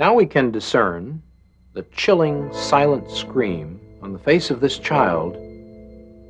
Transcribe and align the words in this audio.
Now 0.00 0.14
we 0.14 0.24
can 0.24 0.50
discern 0.50 1.22
the 1.74 1.82
chilling, 1.92 2.50
silent 2.54 3.10
scream 3.10 3.78
on 4.00 4.14
the 4.14 4.18
face 4.18 4.50
of 4.50 4.58
this 4.58 4.78
child 4.78 5.34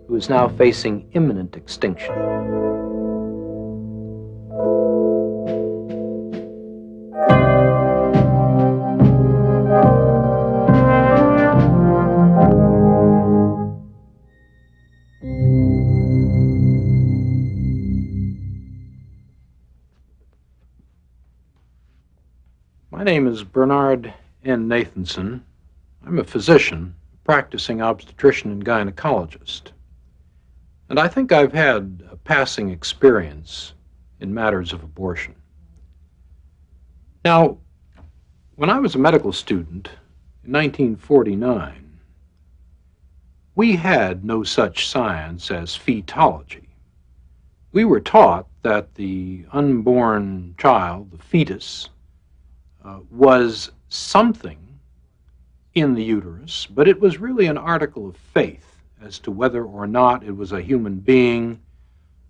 who 0.08 0.16
is 0.16 0.28
now 0.28 0.48
facing 0.48 1.08
imminent 1.12 1.56
extinction. 1.56 2.12
Name 23.10 23.26
is 23.26 23.42
Bernard 23.42 24.14
M. 24.44 24.68
Nathanson. 24.68 25.40
I'm 26.06 26.20
a 26.20 26.22
physician, 26.22 26.94
practicing 27.24 27.82
obstetrician 27.82 28.52
and 28.52 28.64
gynecologist. 28.64 29.72
And 30.88 30.96
I 30.96 31.08
think 31.08 31.32
I've 31.32 31.52
had 31.52 32.04
a 32.08 32.14
passing 32.14 32.70
experience 32.70 33.72
in 34.20 34.32
matters 34.32 34.72
of 34.72 34.84
abortion. 34.84 35.34
Now, 37.24 37.58
when 38.54 38.70
I 38.70 38.78
was 38.78 38.94
a 38.94 38.98
medical 38.98 39.32
student 39.32 39.88
in 40.44 40.52
1949, 40.52 41.98
we 43.56 43.74
had 43.74 44.24
no 44.24 44.44
such 44.44 44.86
science 44.86 45.50
as 45.50 45.76
fetology. 45.76 46.68
We 47.72 47.84
were 47.84 47.98
taught 47.98 48.46
that 48.62 48.94
the 48.94 49.46
unborn 49.50 50.54
child, 50.58 51.10
the 51.10 51.18
fetus, 51.18 51.88
uh, 52.84 53.00
was 53.10 53.70
something 53.88 54.58
in 55.74 55.94
the 55.94 56.02
uterus, 56.02 56.66
but 56.66 56.88
it 56.88 57.00
was 57.00 57.18
really 57.18 57.46
an 57.46 57.58
article 57.58 58.08
of 58.08 58.16
faith 58.16 58.80
as 59.02 59.18
to 59.20 59.30
whether 59.30 59.64
or 59.64 59.86
not 59.86 60.24
it 60.24 60.36
was 60.36 60.52
a 60.52 60.60
human 60.60 60.96
being 60.96 61.60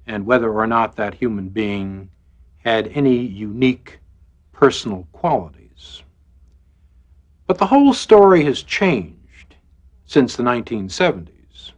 and 0.07 0.27
whether 0.27 0.53
or 0.53 0.67
not 0.67 0.97
that 0.97 1.15
human 1.15 1.49
being 1.49 2.11
had 2.59 2.89
any 2.89 3.17
unique 3.17 3.99
personal 4.53 5.07
qualities. 5.13 6.03
But 7.47 7.59
the 7.59 7.67
whole 7.67 7.95
story 7.95 8.45
has 8.45 8.63
changed 8.63 9.57
since 10.07 10.37
the 10.37 10.43
1970s. 10.43 11.73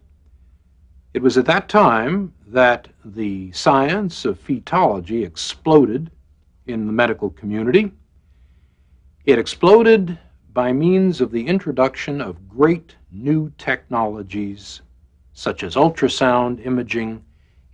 It 1.14 1.22
was 1.22 1.38
at 1.38 1.46
that 1.46 1.68
time 1.68 2.32
that 2.46 2.88
the 3.04 3.52
science 3.52 4.24
of 4.24 4.42
fetology 4.42 5.24
exploded 5.24 6.10
in 6.66 6.86
the 6.86 6.92
medical 6.92 7.30
community 7.30 7.92
it 9.24 9.38
exploded 9.38 10.18
by 10.52 10.72
means 10.72 11.20
of 11.20 11.30
the 11.30 11.46
introduction 11.46 12.20
of 12.20 12.48
great 12.48 12.96
new 13.12 13.52
technologies 13.56 14.82
such 15.32 15.62
as 15.62 15.76
ultrasound 15.76 16.66
imaging, 16.66 17.22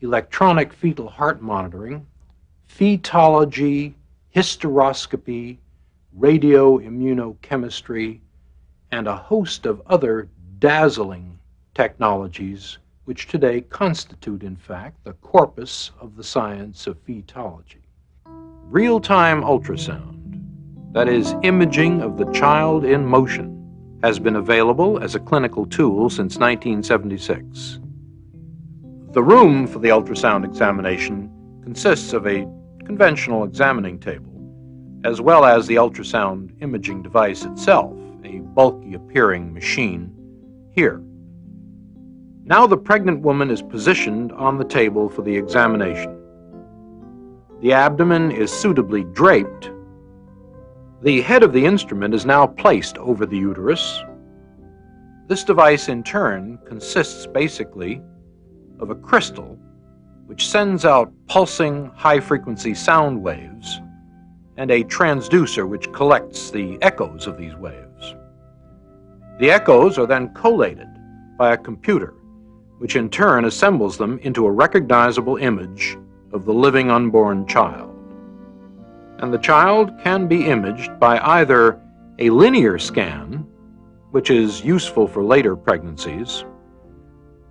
electronic 0.01 0.75
fetal 0.75 1.09
heart 1.09 1.41
monitoring, 1.41 2.07
fetology, 2.69 3.95
hysteroscopy, 4.37 5.57
radioimmunochemistry, 6.19 8.21
and 8.93 9.09
a 9.09 9.17
host 9.17 9.65
of 9.65 9.81
other 9.87 10.29
dazzling 10.59 11.39
technologies 11.75 12.77
which 13.07 13.27
today 13.27 13.63
constitute, 13.63 14.43
in 14.43 14.55
fact, 14.55 15.03
the 15.03 15.15
corpus 15.15 15.93
of 15.99 16.15
the 16.15 16.25
science 16.25 16.87
of 16.87 17.03
fetology. 17.07 17.81
Real 18.71 19.01
time 19.01 19.41
ultrasound 19.41 20.18
that 20.93 21.09
is, 21.09 21.35
imaging 21.43 22.01
of 22.01 22.17
the 22.17 22.31
child 22.33 22.85
in 22.85 23.05
motion, 23.05 23.55
has 24.03 24.19
been 24.19 24.37
available 24.37 24.99
as 24.99 25.15
a 25.15 25.21
clinical 25.21 25.67
tool 25.67 26.09
since 26.09 26.39
1976. 26.39 27.81
The 29.13 29.23
room 29.23 29.67
for 29.67 29.81
the 29.81 29.89
ultrasound 29.89 30.45
examination 30.45 31.31
consists 31.63 32.13
of 32.13 32.27
a 32.27 32.49
conventional 32.85 33.45
examining 33.45 33.99
table, 33.99 34.33
as 35.05 35.21
well 35.21 35.45
as 35.45 35.67
the 35.67 35.77
ultrasound 35.77 36.53
imaging 36.63 37.03
device 37.03 37.45
itself, 37.45 37.95
a 38.25 38.39
bulky 38.39 38.95
appearing 38.95 39.53
machine, 39.53 40.15
here. 40.71 41.03
Now 42.45 42.67
the 42.67 42.79
pregnant 42.79 43.21
woman 43.21 43.51
is 43.51 43.61
positioned 43.61 44.33
on 44.33 44.57
the 44.57 44.65
table 44.65 45.09
for 45.11 45.23
the 45.23 45.37
examination. 45.37 46.19
The 47.61 47.73
abdomen 47.73 48.31
is 48.31 48.51
suitably 48.51 49.05
draped 49.05 49.71
the 51.01 51.21
head 51.21 51.45
of 51.45 51.53
the 51.53 51.65
instrument 51.65 52.13
is 52.13 52.27
now 52.27 52.45
placed 52.45 52.99
over 52.99 53.25
the 53.25 53.39
uterus. 53.39 54.03
This 55.29 55.45
device, 55.45 55.89
in 55.89 56.03
turn, 56.03 56.59
consists 56.67 57.25
basically 57.25 58.03
of 58.81 58.91
a 58.91 58.97
crystal 58.97 59.57
which 60.27 60.49
sends 60.49 60.85
out 60.85 61.13
pulsing 61.29 61.87
high 61.95 62.19
frequency 62.19 62.75
sound 62.75 63.23
waves 63.23 63.81
and 64.57 64.73
a 64.73 64.83
transducer 64.85 65.69
which 65.69 65.93
collects 65.93 66.51
the 66.51 66.77
echoes 66.83 67.29
of 67.29 67.39
these 67.39 67.55
waves. 67.55 68.17
The 69.39 69.53
echoes 69.53 69.99
are 69.99 70.07
then 70.07 70.35
collated 70.35 70.89
by 71.39 71.53
a 71.53 71.59
computer, 71.59 72.15
which 72.79 72.97
in 72.97 73.09
turn 73.09 73.45
assembles 73.45 73.97
them 73.97 74.19
into 74.23 74.47
a 74.47 74.51
recognizable 74.51 75.37
image 75.37 75.97
of 76.33 76.45
the 76.45 76.53
living 76.53 76.91
unborn 76.91 77.47
child 77.47 77.98
and 79.19 79.33
the 79.33 79.39
child 79.39 79.99
can 80.03 80.29
be 80.29 80.47
imaged 80.47 80.99
by 80.99 81.19
either 81.19 81.81
a 82.19 82.31
linear 82.31 82.79
scan, 82.79 83.47
which 84.11 84.31
is 84.31 84.65
useful 84.65 85.07
for 85.07 85.23
later 85.23 85.57
pregnancies, 85.57 86.45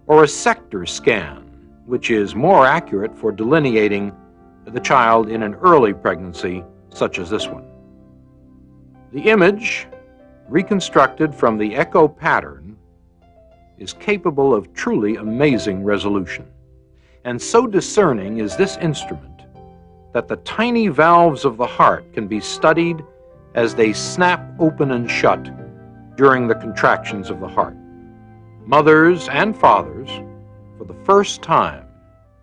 or 0.08 0.24
a 0.24 0.28
sector 0.28 0.86
scan, 0.86 1.44
which 1.86 2.10
is 2.10 2.36
more 2.36 2.66
accurate 2.66 3.16
for 3.16 3.32
delineating 3.32 4.16
the 4.66 4.80
child 4.80 5.30
in 5.30 5.44
an 5.44 5.56
early 5.56 5.94
pregnancy, 5.94 6.64
such 6.90 7.20
as 7.20 7.30
this 7.30 7.48
one. 7.48 7.66
The 9.14 9.30
image, 9.30 9.88
reconstructed 10.50 11.34
from 11.34 11.58
the 11.58 11.76
echo 11.76 12.08
pattern, 12.08 12.78
is 13.78 13.94
capable 13.94 14.54
of 14.54 14.74
truly 14.74 15.18
amazing 15.18 15.84
resolution. 15.84 16.46
And 17.24 17.42
so 17.42 17.68
discerning 17.68 18.40
is 18.40 18.56
this 18.56 18.78
instrument 18.78 19.37
that 20.18 20.28
the 20.28 20.38
tiny 20.38 20.88
valves 20.88 21.46
of 21.46 21.58
the 21.58 21.68
heart 21.68 22.12
can 22.12 22.28
be 22.28 22.40
studied 22.40 23.06
as 23.54 23.76
they 23.76 23.94
snap 23.94 24.44
open 24.58 24.90
and 24.90 25.12
shut 25.12 25.48
during 26.18 26.48
the 26.48 26.56
contractions 26.56 27.30
of 27.30 27.40
the 27.40 27.48
heart. 27.48 27.78
Mothers 28.66 29.30
and 29.30 29.56
fathers, 29.56 30.10
for 30.76 30.86
the 30.86 31.06
first 31.06 31.44
time, 31.44 31.86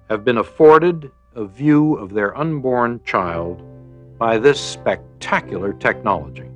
have 0.09 0.25
been 0.25 0.39
afforded 0.39 1.11
a 1.35 1.45
view 1.45 1.97
of 1.97 2.15
their 2.15 2.39
unborn 2.39 3.01
child 3.05 3.61
by 4.21 4.39
this 4.39 4.61
spectacular 4.61 5.73
technology. 5.73 6.49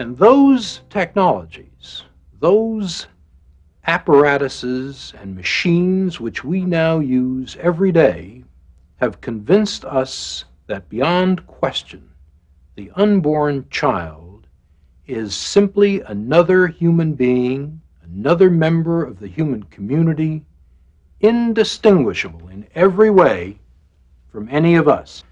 And 0.00 0.18
those 0.18 0.80
technologies, 0.90 2.02
those 2.40 3.06
apparatuses 3.86 5.14
and 5.20 5.36
machines 5.36 6.18
which 6.18 6.42
we 6.42 6.62
now 6.62 6.98
use 6.98 7.56
every 7.60 7.92
day 7.92 8.43
have 8.96 9.20
convinced 9.20 9.84
us 9.84 10.44
that 10.66 10.88
beyond 10.88 11.46
question, 11.46 12.10
the 12.76 12.90
unborn 12.94 13.66
child 13.70 14.46
is 15.06 15.36
simply 15.36 16.00
another 16.02 16.66
human 16.66 17.14
being, 17.14 17.80
another 18.02 18.50
member 18.50 19.04
of 19.04 19.18
the 19.18 19.28
human 19.28 19.62
community, 19.64 20.44
indistinguishable 21.20 22.48
in 22.48 22.66
every 22.74 23.10
way 23.10 23.58
from 24.30 24.48
any 24.50 24.74
of 24.74 24.88
us. 24.88 25.24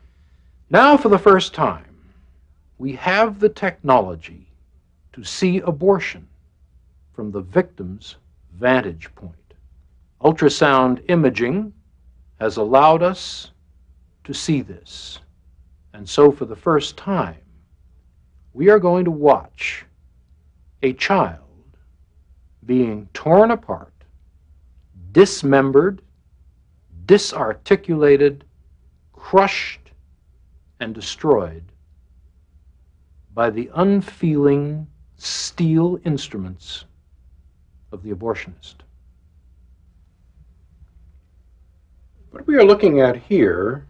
Now, 0.71 0.97
for 0.97 1.09
the 1.09 1.19
first 1.19 1.55
time, 1.55 1.97
we 2.79 2.93
have 2.95 3.39
the 3.39 3.49
technology 3.49 4.47
to 5.13 5.25
see 5.25 5.59
abortion 5.61 6.27
from 7.13 7.31
the 7.31 7.43
victim's 7.43 8.17
vantage 8.59 9.15
point. 9.15 9.35
Ultrasound 10.23 11.03
imaging 11.09 11.73
has 12.43 12.57
allowed 12.57 13.05
us 13.05 13.53
to 14.25 14.35
see 14.35 14.63
this. 14.63 15.21
And 15.93 16.09
so, 16.09 16.33
for 16.33 16.45
the 16.45 16.57
first 16.57 16.97
time, 16.97 17.37
we 18.53 18.69
are 18.69 18.81
going 18.81 19.05
to 19.05 19.13
watch 19.13 19.85
a 20.83 20.93
child 20.95 21.39
being 22.67 23.09
torn 23.15 23.53
apart, 23.53 23.93
dismembered, 25.13 26.03
disarticulated, 27.07 28.45
crushed, 29.13 29.93
and 30.81 30.97
destroyed 30.97 31.63
by 33.35 33.51
the 33.51 33.71
unfeeling 33.77 34.89
steel 35.17 36.01
instruments 36.05 36.87
of 37.93 38.03
the 38.03 38.11
abortionist. 38.11 38.82
What 42.33 42.47
we 42.47 42.57
are 42.57 42.65
looking 42.65 43.01
at 43.03 43.15
here 43.15 43.85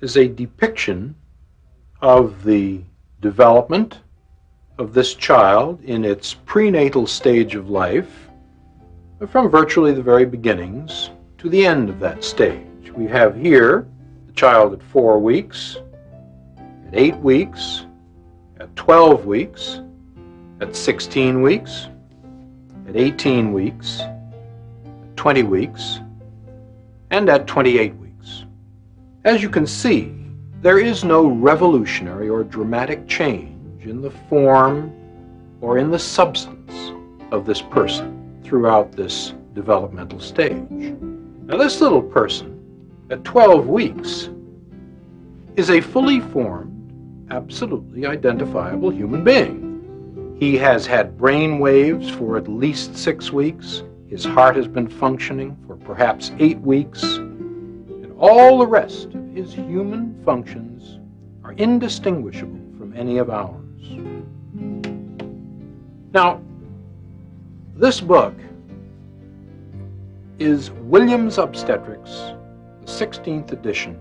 is 0.00 0.16
a 0.16 0.26
depiction 0.26 1.14
of 2.00 2.42
the 2.42 2.80
development 3.20 3.98
of 4.78 4.94
this 4.94 5.12
child 5.12 5.82
in 5.82 6.02
its 6.02 6.32
prenatal 6.32 7.06
stage 7.06 7.54
of 7.54 7.68
life, 7.68 8.30
from 9.28 9.50
virtually 9.50 9.92
the 9.92 10.02
very 10.02 10.24
beginnings 10.24 11.10
to 11.36 11.50
the 11.50 11.66
end 11.66 11.90
of 11.90 12.00
that 12.00 12.24
stage. 12.24 12.90
We 12.96 13.06
have 13.08 13.36
here 13.36 13.86
the 14.28 14.32
child 14.32 14.72
at 14.72 14.82
four 14.82 15.18
weeks, 15.18 15.76
at 16.56 16.94
eight 16.94 17.18
weeks, 17.18 17.84
at 18.60 18.74
12 18.76 19.26
weeks, 19.26 19.82
at 20.62 20.74
16 20.74 21.42
weeks, 21.42 21.88
at 22.88 22.96
18 22.96 23.52
weeks, 23.52 24.00
at 24.00 25.16
20 25.18 25.42
weeks, 25.42 26.00
and 27.14 27.28
at 27.28 27.46
28 27.46 27.94
weeks. 27.98 28.44
As 29.22 29.40
you 29.40 29.48
can 29.48 29.68
see, 29.68 30.12
there 30.62 30.80
is 30.80 31.04
no 31.04 31.28
revolutionary 31.28 32.28
or 32.28 32.42
dramatic 32.42 33.06
change 33.06 33.86
in 33.86 34.02
the 34.02 34.10
form 34.28 34.92
or 35.60 35.78
in 35.78 35.92
the 35.92 35.98
substance 35.98 36.74
of 37.30 37.46
this 37.46 37.62
person 37.62 38.40
throughout 38.42 38.90
this 38.90 39.32
developmental 39.52 40.18
stage. 40.18 40.68
Now, 40.68 41.56
this 41.56 41.80
little 41.80 42.02
person 42.02 42.50
at 43.10 43.22
12 43.22 43.68
weeks 43.68 44.28
is 45.54 45.70
a 45.70 45.80
fully 45.80 46.18
formed, 46.18 47.30
absolutely 47.30 48.06
identifiable 48.06 48.90
human 48.90 49.22
being. 49.22 50.36
He 50.40 50.56
has 50.56 50.84
had 50.84 51.16
brain 51.16 51.60
waves 51.60 52.10
for 52.10 52.36
at 52.36 52.48
least 52.48 52.96
six 52.96 53.30
weeks. 53.30 53.84
His 54.14 54.24
heart 54.24 54.54
has 54.54 54.68
been 54.68 54.86
functioning 54.86 55.56
for 55.66 55.74
perhaps 55.74 56.30
eight 56.38 56.60
weeks. 56.60 57.02
And 57.02 58.14
all 58.16 58.58
the 58.58 58.66
rest 58.66 59.06
of 59.06 59.28
his 59.34 59.52
human 59.52 60.22
functions 60.24 61.00
are 61.42 61.50
indistinguishable 61.54 62.60
from 62.78 62.94
any 62.96 63.18
of 63.18 63.28
ours. 63.28 63.90
Now, 66.12 66.40
this 67.74 68.00
book 68.00 68.36
is 70.38 70.70
Williams 70.70 71.38
Obstetrics, 71.38 72.12
the 72.82 72.86
16th 72.86 73.50
edition, 73.50 73.98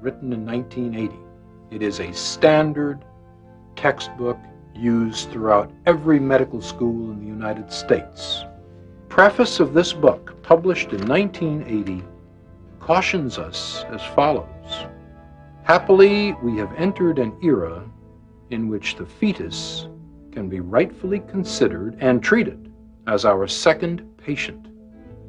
written 0.00 0.32
in 0.32 0.44
1980. 0.44 1.14
It 1.70 1.80
is 1.80 2.00
a 2.00 2.12
standard 2.12 3.04
textbook 3.76 4.38
used 4.74 5.30
throughout 5.30 5.70
every 5.86 6.18
medical 6.18 6.60
school 6.60 7.12
in 7.12 7.20
the 7.20 7.26
United 7.26 7.72
States. 7.72 8.44
Preface 9.08 9.60
of 9.60 9.74
this 9.74 9.92
book, 9.92 10.42
published 10.42 10.92
in 10.92 11.06
1980, 11.06 12.04
cautions 12.80 13.38
us 13.38 13.84
as 13.90 14.02
follows. 14.14 14.86
Happily, 15.62 16.32
we 16.42 16.56
have 16.56 16.74
entered 16.76 17.18
an 17.18 17.32
era 17.42 17.82
in 18.50 18.68
which 18.68 18.96
the 18.96 19.06
fetus 19.06 19.88
can 20.32 20.48
be 20.48 20.60
rightfully 20.60 21.20
considered 21.20 21.96
and 22.00 22.22
treated 22.22 22.72
as 23.06 23.24
our 23.24 23.46
second 23.46 24.02
patient. 24.16 24.66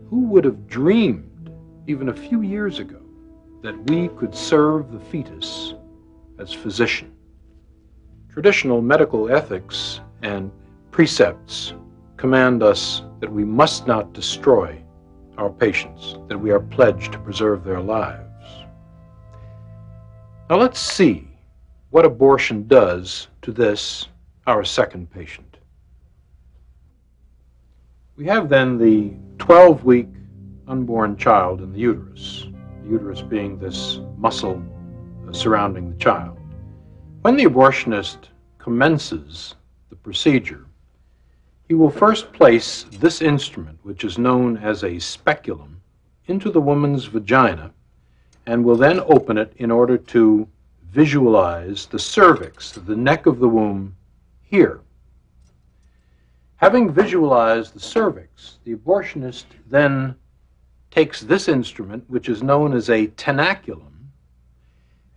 Who 0.09 0.21
would 0.27 0.45
have 0.45 0.67
dreamed, 0.67 1.51
even 1.87 2.09
a 2.09 2.13
few 2.13 2.41
years 2.41 2.79
ago, 2.79 3.01
that 3.61 3.89
we 3.89 4.09
could 4.09 4.35
serve 4.35 4.91
the 4.91 4.99
fetus 4.99 5.75
as 6.39 6.51
physician? 6.51 7.13
Traditional 8.31 8.81
medical 8.81 9.29
ethics 9.29 10.01
and 10.21 10.51
precepts 10.91 11.73
command 12.25 12.63
us 12.63 13.03
that 13.19 13.31
we 13.31 13.45
must 13.45 13.85
not 13.85 14.11
destroy 14.11 14.75
our 15.37 15.51
patients, 15.51 16.15
that 16.27 16.35
we 16.35 16.49
are 16.49 16.59
pledged 16.59 17.11
to 17.11 17.19
preserve 17.19 17.63
their 17.63 17.79
lives. 17.79 18.65
Now 20.49 20.55
let's 20.55 20.79
see 20.79 21.27
what 21.91 22.03
abortion 22.03 22.67
does 22.67 23.27
to 23.43 23.51
this, 23.51 24.07
our 24.47 24.63
second 24.63 25.11
patient. 25.11 25.57
We 28.17 28.25
have 28.25 28.49
then 28.49 28.79
the 28.79 29.13
12 29.37 29.83
week 29.83 30.09
unborn 30.67 31.17
child 31.17 31.61
in 31.61 31.73
the 31.73 31.79
uterus, 31.79 32.47
the 32.81 32.89
uterus 32.89 33.21
being 33.21 33.59
this 33.59 33.99
muscle 34.17 34.63
uh, 35.27 35.31
surrounding 35.31 35.91
the 35.91 35.97
child. 35.97 36.39
When 37.21 37.37
the 37.37 37.45
abortionist 37.45 38.29
commences 38.57 39.53
the 39.91 39.95
procedure, 39.95 40.64
he 41.67 41.73
will 41.73 41.89
first 41.89 42.31
place 42.31 42.85
this 42.99 43.21
instrument, 43.21 43.79
which 43.83 44.03
is 44.03 44.17
known 44.17 44.57
as 44.57 44.83
a 44.83 44.99
speculum, 44.99 45.81
into 46.27 46.51
the 46.51 46.61
woman's 46.61 47.05
vagina 47.05 47.71
and 48.45 48.63
will 48.63 48.75
then 48.75 48.99
open 49.01 49.37
it 49.37 49.53
in 49.57 49.71
order 49.71 49.97
to 49.97 50.47
visualize 50.91 51.87
the 51.87 51.99
cervix, 51.99 52.71
the 52.71 52.95
neck 52.95 53.25
of 53.25 53.39
the 53.39 53.49
womb, 53.49 53.95
here. 54.43 54.81
Having 56.57 56.91
visualized 56.91 57.73
the 57.73 57.79
cervix, 57.79 58.59
the 58.63 58.75
abortionist 58.75 59.45
then 59.67 60.15
takes 60.91 61.21
this 61.21 61.47
instrument, 61.47 62.03
which 62.07 62.29
is 62.29 62.41
known 62.41 62.73
as 62.73 62.89
a 62.89 63.07
tenaculum, 63.07 63.91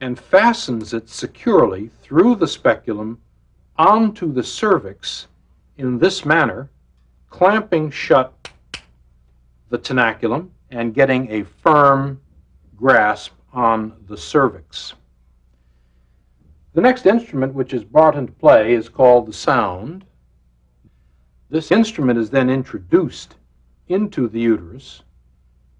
and 0.01 0.19
fastens 0.19 0.95
it 0.95 1.09
securely 1.09 1.91
through 2.03 2.35
the 2.35 2.49
speculum 2.49 3.21
onto 3.77 4.33
the 4.33 4.43
cervix 4.43 5.29
in 5.79 5.99
this 5.99 6.25
manner, 6.25 6.69
clamping 7.31 7.91
shut 7.91 8.33
the 9.71 9.79
tenaculum 9.79 10.51
and 10.71 10.93
getting 10.93 11.31
a 11.31 11.45
firm 11.45 12.21
grasp 12.77 13.33
on 13.53 13.95
the 14.09 14.17
cervix. 14.17 14.95
The 16.75 16.81
next 16.81 17.07
instrument 17.07 17.55
which 17.55 17.73
is 17.73 17.85
brought 17.85 18.17
into 18.17 18.33
play 18.33 18.75
is 18.75 18.89
called 18.89 19.27
the 19.27 19.33
sound. 19.33 20.05
This 21.49 21.71
instrument 21.71 22.19
is 22.19 22.29
then 22.29 22.51
introduced 22.51 23.37
into 23.89 24.29
the 24.29 24.41
uterus 24.41 25.03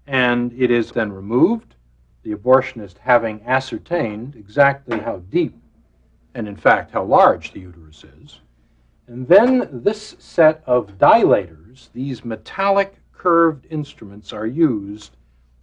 and 0.07 0.51
it 0.53 0.71
is 0.71 0.91
then 0.91 1.11
removed 1.11 1.75
the 2.23 2.33
abortionist 2.33 2.97
having 2.97 3.41
ascertained 3.45 4.35
exactly 4.35 4.99
how 4.99 5.17
deep 5.29 5.55
and, 6.33 6.47
in 6.47 6.55
fact, 6.55 6.91
how 6.91 7.03
large 7.03 7.51
the 7.51 7.59
uterus 7.59 8.03
is. 8.21 8.39
And 9.09 9.27
then 9.27 9.67
this 9.71 10.15
set 10.19 10.61
of 10.67 10.99
dilators, 10.99 11.89
these 11.93 12.23
metallic 12.23 12.93
curved 13.11 13.65
instruments, 13.71 14.31
are 14.31 14.45
used 14.45 15.17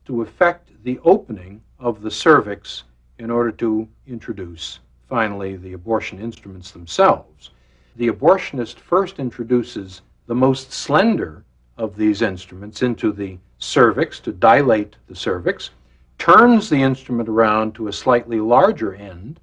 to 0.07 0.23
effect 0.23 0.73
the 0.83 0.99
opening 1.05 1.63
of 1.79 2.03
the 2.03 2.11
cervix 2.11 2.83
in 3.21 3.31
order 3.31 3.53
to 3.53 3.87
introduce, 4.09 4.81
finally, 5.09 5.55
the 5.55 5.75
abortion 5.75 6.21
instruments 6.21 6.73
themselves. 6.73 7.51
The 7.95 8.09
abortionist 8.09 8.81
first 8.81 9.21
introduces 9.21 10.03
the 10.27 10.35
most 10.35 10.73
slender 10.73 11.45
of 11.77 11.95
these 11.95 12.23
instruments 12.23 12.83
into 12.83 13.13
the 13.13 13.39
cervix 13.59 14.19
to 14.21 14.33
dilate 14.33 14.97
the 15.07 15.15
cervix 15.15 15.71
turns 16.19 16.69
the 16.69 16.83
instrument 16.83 17.29
around 17.29 17.77
to 17.77 17.87
a 17.87 17.93
slightly 17.93 18.41
larger 18.41 18.97
end, 18.97 19.39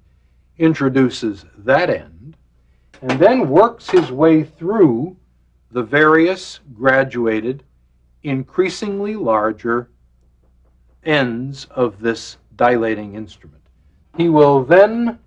introduces 0.58 1.46
that 1.56 1.88
end, 1.88 2.36
and 3.04 3.20
then 3.20 3.50
works 3.50 3.90
his 3.90 4.10
way 4.10 4.42
through 4.42 5.14
the 5.72 5.82
various 5.82 6.60
graduated, 6.72 7.62
increasingly 8.22 9.14
larger 9.14 9.90
ends 11.04 11.66
of 11.66 12.00
this 12.00 12.38
dilating 12.56 13.14
instrument. 13.14 13.60
He 14.16 14.30
will 14.30 14.64
then 14.64 15.18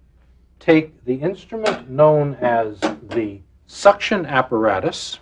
take 0.59 1.05
the 1.05 1.13
instrument 1.13 1.87
known 1.87 2.33
as 2.41 2.79
the 2.79 3.41
suction 3.67 4.25
apparatus, 4.25 5.19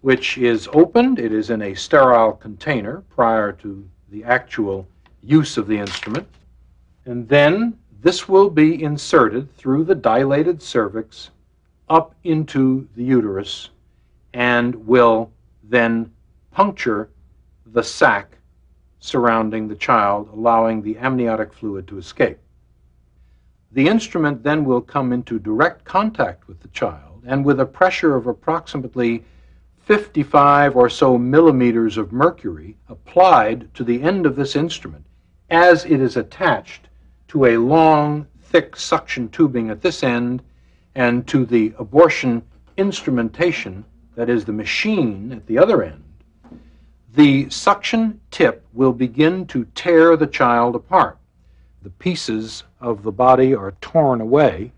which 0.00 0.36
is 0.36 0.68
opened. 0.72 1.20
It 1.20 1.32
is 1.32 1.50
in 1.50 1.62
a 1.62 1.74
sterile 1.74 2.32
container 2.32 3.04
prior 3.10 3.52
to 3.52 3.88
the 4.10 4.24
actual 4.24 4.88
use 5.22 5.56
of 5.56 5.68
the 5.68 5.78
instrument. 5.78 6.26
And 7.04 7.28
then 7.28 7.78
this 8.00 8.28
will 8.28 8.50
be 8.50 8.82
inserted 8.82 9.56
through 9.56 9.84
the 9.84 9.94
dilated 9.94 10.60
cervix 10.60 11.30
up 11.88 12.14
into 12.24 12.88
the 12.96 13.04
uterus 13.04 13.70
and 14.32 14.74
will 14.86 15.30
then 15.62 16.10
puncture 16.50 17.10
the 17.66 17.82
sac 17.82 18.38
surrounding 19.00 19.68
the 19.68 19.74
child, 19.74 20.28
allowing 20.32 20.80
the 20.80 20.96
amniotic 20.98 21.52
fluid 21.52 21.86
to 21.86 21.98
escape. 21.98 22.38
The 23.72 23.86
instrument 23.86 24.42
then 24.42 24.64
will 24.64 24.80
come 24.80 25.12
into 25.12 25.38
direct 25.38 25.84
contact 25.84 26.48
with 26.48 26.60
the 26.60 26.68
child, 26.68 27.22
and 27.26 27.44
with 27.44 27.60
a 27.60 27.66
pressure 27.66 28.14
of 28.14 28.26
approximately 28.26 29.24
55 29.78 30.76
or 30.76 30.88
so 30.88 31.18
millimeters 31.18 31.98
of 31.98 32.12
mercury 32.12 32.76
applied 32.88 33.72
to 33.74 33.84
the 33.84 34.00
end 34.02 34.24
of 34.24 34.36
this 34.36 34.56
instrument, 34.56 35.04
as 35.50 35.84
it 35.84 36.00
is 36.00 36.16
attached 36.16 36.88
to 37.28 37.44
a 37.44 37.58
long, 37.58 38.26
thick 38.40 38.76
suction 38.76 39.28
tubing 39.28 39.68
at 39.68 39.82
this 39.82 40.02
end 40.02 40.42
and 40.94 41.26
to 41.28 41.44
the 41.44 41.74
abortion 41.78 42.42
instrumentation, 42.76 43.84
that 44.14 44.28
is 44.28 44.44
the 44.44 44.52
machine 44.52 45.32
at 45.32 45.46
the 45.46 45.58
other 45.58 45.82
end, 45.82 46.02
the 47.14 47.48
suction 47.48 48.20
tip 48.30 48.64
will 48.72 48.92
begin 48.92 49.46
to 49.46 49.64
tear 49.74 50.16
the 50.16 50.26
child 50.26 50.74
apart. 50.74 51.18
The 51.82 51.90
pieces 51.90 52.64
of 52.80 53.02
the 53.02 53.12
body 53.12 53.54
are 53.54 53.72
torn 53.80 54.20
away, 54.20 54.72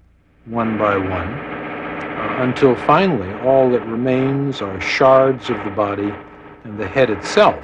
one 0.45 0.77
by 0.77 0.97
one, 0.97 1.07
uh, 1.07 2.37
until 2.41 2.75
finally 2.75 3.33
all 3.41 3.71
that 3.71 3.87
remains 3.87 4.61
are 4.61 4.81
shards 4.81 5.49
of 5.51 5.57
the 5.65 5.71
body 5.71 6.13
and 6.65 6.79
the 6.79 6.87
head 6.87 7.11
itself. 7.11 7.63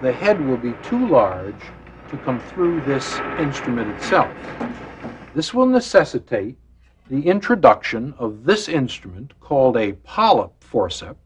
The 0.00 0.12
head 0.12 0.40
will 0.46 0.56
be 0.56 0.74
too 0.82 1.08
large 1.08 1.60
to 2.10 2.16
come 2.18 2.40
through 2.40 2.80
this 2.82 3.18
instrument 3.38 3.90
itself. 3.96 4.32
This 5.34 5.52
will 5.52 5.66
necessitate 5.66 6.56
the 7.08 7.26
introduction 7.26 8.14
of 8.18 8.44
this 8.44 8.68
instrument 8.68 9.32
called 9.40 9.76
a 9.76 9.92
polyp 9.92 10.52
forceps 10.62 11.18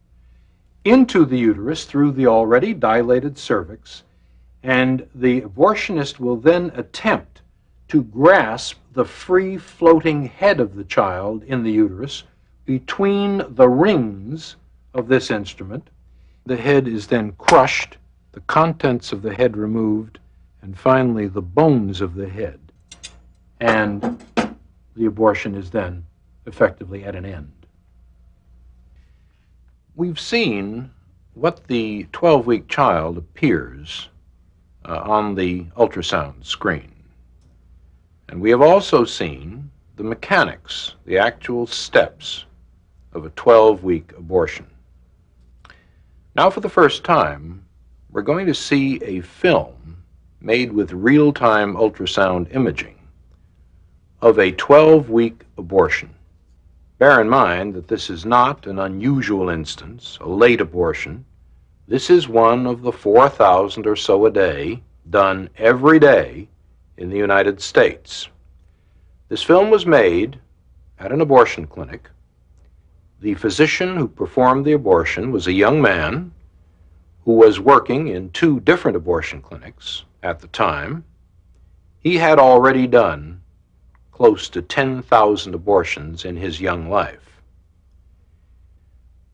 into 0.84 1.24
the 1.24 1.38
uterus 1.38 1.84
through 1.84 2.12
the 2.12 2.26
already 2.26 2.74
dilated 2.74 3.38
cervix, 3.38 4.02
and 4.62 5.06
the 5.14 5.40
abortionist 5.42 6.18
will 6.18 6.36
then 6.36 6.70
attempt 6.74 7.42
to 7.88 8.02
grasp 8.04 8.78
the 8.92 9.04
free 9.04 9.56
floating 9.56 10.26
head 10.26 10.60
of 10.60 10.74
the 10.74 10.84
child 10.84 11.42
in 11.44 11.62
the 11.62 11.70
uterus 11.70 12.24
between 12.64 13.42
the 13.54 13.68
rings 13.68 14.56
of 14.94 15.08
this 15.08 15.30
instrument. 15.30 15.88
The 16.46 16.56
head 16.56 16.88
is 16.88 17.06
then 17.06 17.32
crushed, 17.32 17.96
the 18.32 18.40
contents 18.40 19.12
of 19.12 19.22
the 19.22 19.34
head 19.34 19.56
removed, 19.56 20.18
and 20.62 20.78
finally 20.78 21.26
the 21.26 21.42
bones 21.42 22.00
of 22.00 22.14
the 22.14 22.28
head. 22.28 22.60
And 23.60 24.20
the 24.94 25.06
abortion 25.06 25.54
is 25.54 25.70
then 25.70 26.04
effectively 26.46 27.04
at 27.04 27.14
an 27.14 27.24
end. 27.24 27.52
We've 29.94 30.20
seen 30.20 30.90
what 31.34 31.66
the 31.66 32.06
12 32.12 32.46
week 32.46 32.68
child 32.68 33.18
appears 33.18 34.08
uh, 34.84 35.00
on 35.04 35.34
the 35.34 35.64
ultrasound 35.76 36.44
screen. 36.44 36.92
And 38.28 38.40
we 38.40 38.50
have 38.50 38.62
also 38.62 39.04
seen 39.04 39.70
the 39.96 40.04
mechanics, 40.04 40.94
the 41.04 41.18
actual 41.18 41.66
steps 41.66 42.44
of 43.12 43.26
a 43.26 43.30
12 43.30 43.84
week 43.84 44.12
abortion. 44.16 44.66
Now, 46.34 46.48
for 46.48 46.60
the 46.60 46.68
first 46.68 47.04
time, 47.04 47.64
we're 48.10 48.22
going 48.22 48.46
to 48.46 48.54
see 48.54 48.98
a 49.02 49.20
film 49.20 50.02
made 50.40 50.72
with 50.72 50.92
real 50.92 51.32
time 51.32 51.74
ultrasound 51.74 52.54
imaging 52.54 52.96
of 54.22 54.38
a 54.38 54.52
12 54.52 55.10
week 55.10 55.42
abortion. 55.58 56.08
Bear 56.98 57.20
in 57.20 57.28
mind 57.28 57.74
that 57.74 57.88
this 57.88 58.08
is 58.08 58.24
not 58.24 58.68
an 58.68 58.78
unusual 58.78 59.50
instance, 59.50 60.16
a 60.20 60.28
late 60.28 60.60
abortion. 60.60 61.24
This 61.88 62.08
is 62.08 62.28
one 62.28 62.64
of 62.64 62.82
the 62.82 62.92
4,000 62.92 63.84
or 63.84 63.96
so 63.96 64.24
a 64.26 64.30
day 64.30 64.80
done 65.10 65.50
every 65.56 65.98
day 65.98 66.46
in 66.98 67.10
the 67.10 67.16
United 67.16 67.60
States. 67.60 68.28
This 69.28 69.42
film 69.42 69.70
was 69.70 69.86
made 69.86 70.38
at 71.00 71.10
an 71.10 71.20
abortion 71.20 71.66
clinic. 71.66 72.08
The 73.20 73.34
physician 73.34 73.96
who 73.96 74.06
performed 74.06 74.64
the 74.64 74.74
abortion 74.74 75.32
was 75.32 75.48
a 75.48 75.52
young 75.52 75.82
man 75.82 76.30
who 77.24 77.32
was 77.32 77.58
working 77.58 78.06
in 78.06 78.30
two 78.30 78.60
different 78.60 78.96
abortion 78.96 79.42
clinics 79.42 80.04
at 80.22 80.38
the 80.38 80.48
time. 80.48 81.04
He 81.98 82.16
had 82.18 82.38
already 82.38 82.86
done 82.86 83.41
close 84.22 84.48
to 84.48 84.62
10,000 84.62 85.52
abortions 85.52 86.24
in 86.24 86.36
his 86.36 86.60
young 86.60 86.88
life. 86.88 87.42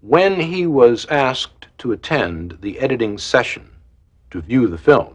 When 0.00 0.40
he 0.40 0.66
was 0.66 1.04
asked 1.10 1.66
to 1.76 1.92
attend 1.92 2.56
the 2.62 2.78
editing 2.78 3.18
session 3.18 3.68
to 4.30 4.40
view 4.40 4.66
the 4.66 4.78
film, 4.78 5.14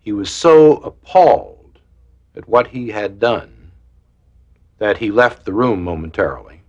he 0.00 0.10
was 0.10 0.28
so 0.28 0.78
appalled 0.78 1.78
at 2.34 2.48
what 2.48 2.66
he 2.66 2.88
had 2.88 3.20
done 3.20 3.70
that 4.78 4.98
he 4.98 5.12
left 5.12 5.44
the 5.44 5.52
room 5.52 5.80
momentarily, 5.84 6.62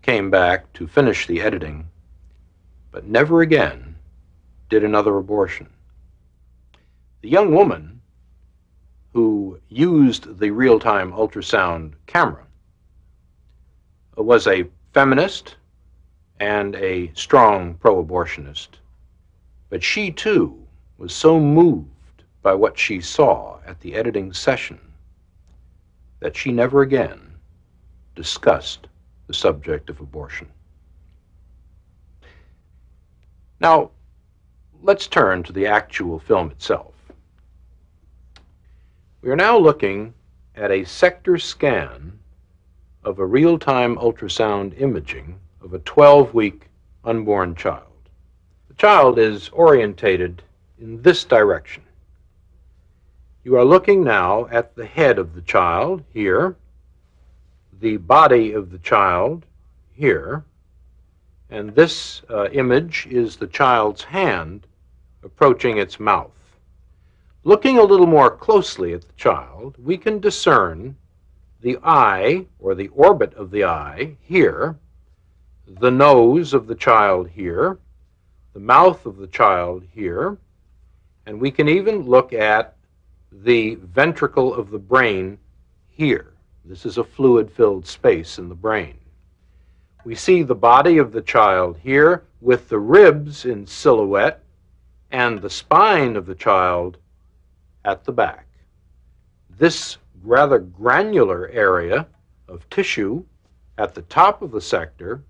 came 0.00 0.30
back 0.30 0.72
to 0.72 0.86
finish 0.86 1.26
the 1.26 1.42
editing, 1.42 1.86
but 2.90 3.04
never 3.04 3.42
again 3.42 3.96
did 4.70 4.82
another 4.82 5.18
abortion. 5.18 5.68
The 7.20 7.28
young 7.28 7.54
woman 7.54 7.95
who 9.16 9.58
used 9.70 10.38
the 10.40 10.50
real 10.50 10.78
time 10.78 11.10
ultrasound 11.10 11.94
camera 12.04 12.44
was 14.14 14.46
a 14.46 14.68
feminist 14.92 15.56
and 16.38 16.74
a 16.76 17.10
strong 17.14 17.72
pro 17.76 18.04
abortionist. 18.04 18.68
But 19.70 19.82
she 19.82 20.10
too 20.10 20.62
was 20.98 21.14
so 21.14 21.40
moved 21.40 22.24
by 22.42 22.52
what 22.52 22.78
she 22.78 23.00
saw 23.00 23.58
at 23.64 23.80
the 23.80 23.94
editing 23.94 24.34
session 24.34 24.78
that 26.20 26.36
she 26.36 26.52
never 26.52 26.82
again 26.82 27.38
discussed 28.14 28.86
the 29.28 29.32
subject 29.32 29.88
of 29.88 29.98
abortion. 29.98 30.46
Now, 33.60 33.92
let's 34.82 35.06
turn 35.06 35.42
to 35.44 35.54
the 35.54 35.66
actual 35.66 36.18
film 36.18 36.50
itself. 36.50 36.95
We 39.26 39.32
are 39.32 39.34
now 39.34 39.58
looking 39.58 40.14
at 40.54 40.70
a 40.70 40.84
sector 40.84 41.36
scan 41.36 42.16
of 43.02 43.18
a 43.18 43.26
real-time 43.26 43.96
ultrasound 43.96 44.80
imaging 44.80 45.40
of 45.60 45.74
a 45.74 45.80
12-week 45.80 46.68
unborn 47.02 47.56
child. 47.56 48.08
The 48.68 48.74
child 48.74 49.18
is 49.18 49.48
orientated 49.48 50.44
in 50.78 51.02
this 51.02 51.24
direction. 51.24 51.82
You 53.42 53.56
are 53.56 53.64
looking 53.64 54.04
now 54.04 54.46
at 54.46 54.76
the 54.76 54.86
head 54.86 55.18
of 55.18 55.34
the 55.34 55.42
child 55.42 56.04
here, 56.14 56.54
the 57.80 57.96
body 57.96 58.52
of 58.52 58.70
the 58.70 58.78
child 58.78 59.44
here, 59.92 60.44
and 61.50 61.74
this 61.74 62.22
uh, 62.30 62.48
image 62.50 63.08
is 63.10 63.34
the 63.34 63.48
child's 63.48 64.04
hand 64.04 64.68
approaching 65.24 65.78
its 65.78 65.98
mouth. 65.98 66.30
Looking 67.46 67.78
a 67.78 67.84
little 67.84 68.08
more 68.08 68.36
closely 68.36 68.92
at 68.92 69.02
the 69.02 69.12
child, 69.12 69.76
we 69.78 69.96
can 69.96 70.18
discern 70.18 70.96
the 71.60 71.78
eye, 71.80 72.46
or 72.58 72.74
the 72.74 72.88
orbit 72.88 73.34
of 73.34 73.52
the 73.52 73.62
eye, 73.62 74.16
here, 74.20 74.80
the 75.64 75.92
nose 75.92 76.52
of 76.52 76.66
the 76.66 76.74
child 76.74 77.28
here, 77.28 77.78
the 78.52 78.58
mouth 78.58 79.06
of 79.06 79.18
the 79.18 79.28
child 79.28 79.84
here, 79.92 80.38
and 81.24 81.40
we 81.40 81.52
can 81.52 81.68
even 81.68 82.02
look 82.02 82.32
at 82.32 82.74
the 83.30 83.76
ventricle 83.76 84.52
of 84.52 84.70
the 84.70 84.80
brain 84.80 85.38
here. 85.86 86.32
This 86.64 86.84
is 86.84 86.98
a 86.98 87.04
fluid 87.04 87.48
filled 87.52 87.86
space 87.86 88.40
in 88.40 88.48
the 88.48 88.56
brain. 88.56 88.98
We 90.04 90.16
see 90.16 90.42
the 90.42 90.56
body 90.56 90.98
of 90.98 91.12
the 91.12 91.22
child 91.22 91.78
here 91.80 92.24
with 92.40 92.68
the 92.68 92.80
ribs 92.80 93.44
in 93.44 93.68
silhouette 93.68 94.42
and 95.12 95.40
the 95.40 95.48
spine 95.48 96.16
of 96.16 96.26
the 96.26 96.34
child 96.34 96.98
at 97.86 98.04
the 98.04 98.12
back. 98.12 98.46
This 99.58 99.96
rather 100.22 100.58
granular 100.58 101.48
area 101.48 102.06
of 102.48 102.68
tissue 102.68 103.24
at 103.78 103.94
the 103.94 104.02
top 104.02 104.42
of 104.42 104.50
the 104.50 104.60
sector 104.60 105.22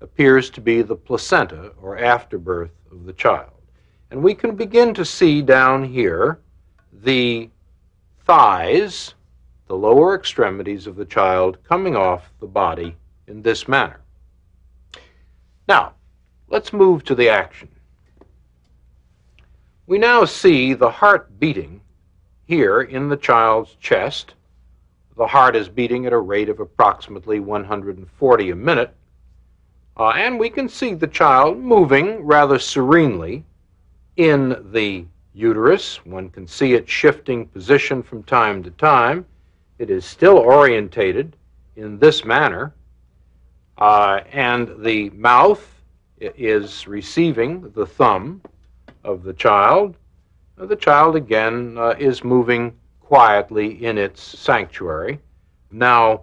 appears 0.00 0.50
to 0.50 0.60
be 0.60 0.82
the 0.82 0.94
placenta 0.94 1.72
or 1.80 1.98
afterbirth 1.98 2.70
of 2.92 3.04
the 3.04 3.12
child. 3.14 3.50
And 4.10 4.22
we 4.22 4.34
can 4.34 4.54
begin 4.54 4.94
to 4.94 5.04
see 5.04 5.42
down 5.42 5.82
here 5.82 6.40
the 6.92 7.50
thighs, 8.24 9.14
the 9.66 9.76
lower 9.76 10.14
extremities 10.14 10.86
of 10.86 10.96
the 10.96 11.04
child 11.04 11.58
coming 11.64 11.96
off 11.96 12.32
the 12.40 12.46
body 12.46 12.96
in 13.26 13.42
this 13.42 13.66
manner. 13.66 14.00
Now, 15.66 15.94
let's 16.48 16.72
move 16.72 17.04
to 17.04 17.14
the 17.14 17.28
action. 17.28 17.68
We 19.88 19.96
now 19.96 20.26
see 20.26 20.74
the 20.74 20.90
heart 20.90 21.40
beating 21.40 21.80
here 22.44 22.82
in 22.82 23.08
the 23.08 23.16
child's 23.16 23.74
chest. 23.76 24.34
The 25.16 25.26
heart 25.26 25.56
is 25.56 25.70
beating 25.70 26.04
at 26.04 26.12
a 26.12 26.18
rate 26.18 26.50
of 26.50 26.60
approximately 26.60 27.40
140 27.40 28.50
a 28.50 28.54
minute. 28.54 28.94
Uh, 29.96 30.10
and 30.10 30.38
we 30.38 30.50
can 30.50 30.68
see 30.68 30.92
the 30.92 31.06
child 31.06 31.56
moving 31.56 32.22
rather 32.22 32.58
serenely 32.58 33.46
in 34.16 34.62
the 34.72 35.06
uterus. 35.32 36.04
One 36.04 36.28
can 36.28 36.46
see 36.46 36.74
it 36.74 36.86
shifting 36.86 37.46
position 37.46 38.02
from 38.02 38.24
time 38.24 38.62
to 38.64 38.70
time. 38.72 39.24
It 39.78 39.88
is 39.88 40.04
still 40.04 40.36
orientated 40.36 41.34
in 41.76 41.98
this 41.98 42.26
manner. 42.26 42.74
Uh, 43.78 44.20
and 44.32 44.84
the 44.84 45.08
mouth 45.10 45.66
is 46.18 46.86
receiving 46.86 47.70
the 47.70 47.86
thumb 47.86 48.42
of 49.04 49.22
the 49.22 49.32
child, 49.32 49.96
the 50.56 50.76
child 50.76 51.14
again 51.14 51.76
uh, 51.78 51.94
is 51.98 52.24
moving 52.24 52.76
quietly 53.00 53.84
in 53.84 53.96
its 53.96 54.22
sanctuary. 54.22 55.20
Now, 55.70 56.22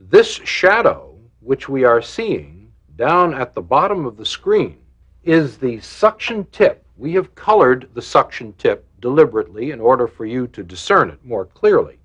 this 0.00 0.28
shadow, 0.28 1.16
which 1.40 1.68
we 1.68 1.84
are 1.84 2.00
seeing 2.00 2.72
down 2.96 3.34
at 3.34 3.54
the 3.54 3.62
bottom 3.62 4.06
of 4.06 4.16
the 4.16 4.26
screen, 4.26 4.78
is 5.22 5.58
the 5.58 5.80
suction 5.80 6.44
tip. 6.50 6.84
We 6.96 7.12
have 7.12 7.34
colored 7.34 7.88
the 7.94 8.02
suction 8.02 8.52
tip 8.54 8.86
deliberately 9.00 9.70
in 9.70 9.80
order 9.80 10.06
for 10.06 10.24
you 10.24 10.46
to 10.48 10.62
discern 10.62 11.10
it 11.10 11.24
more 11.24 11.46
clearly. 11.46 11.98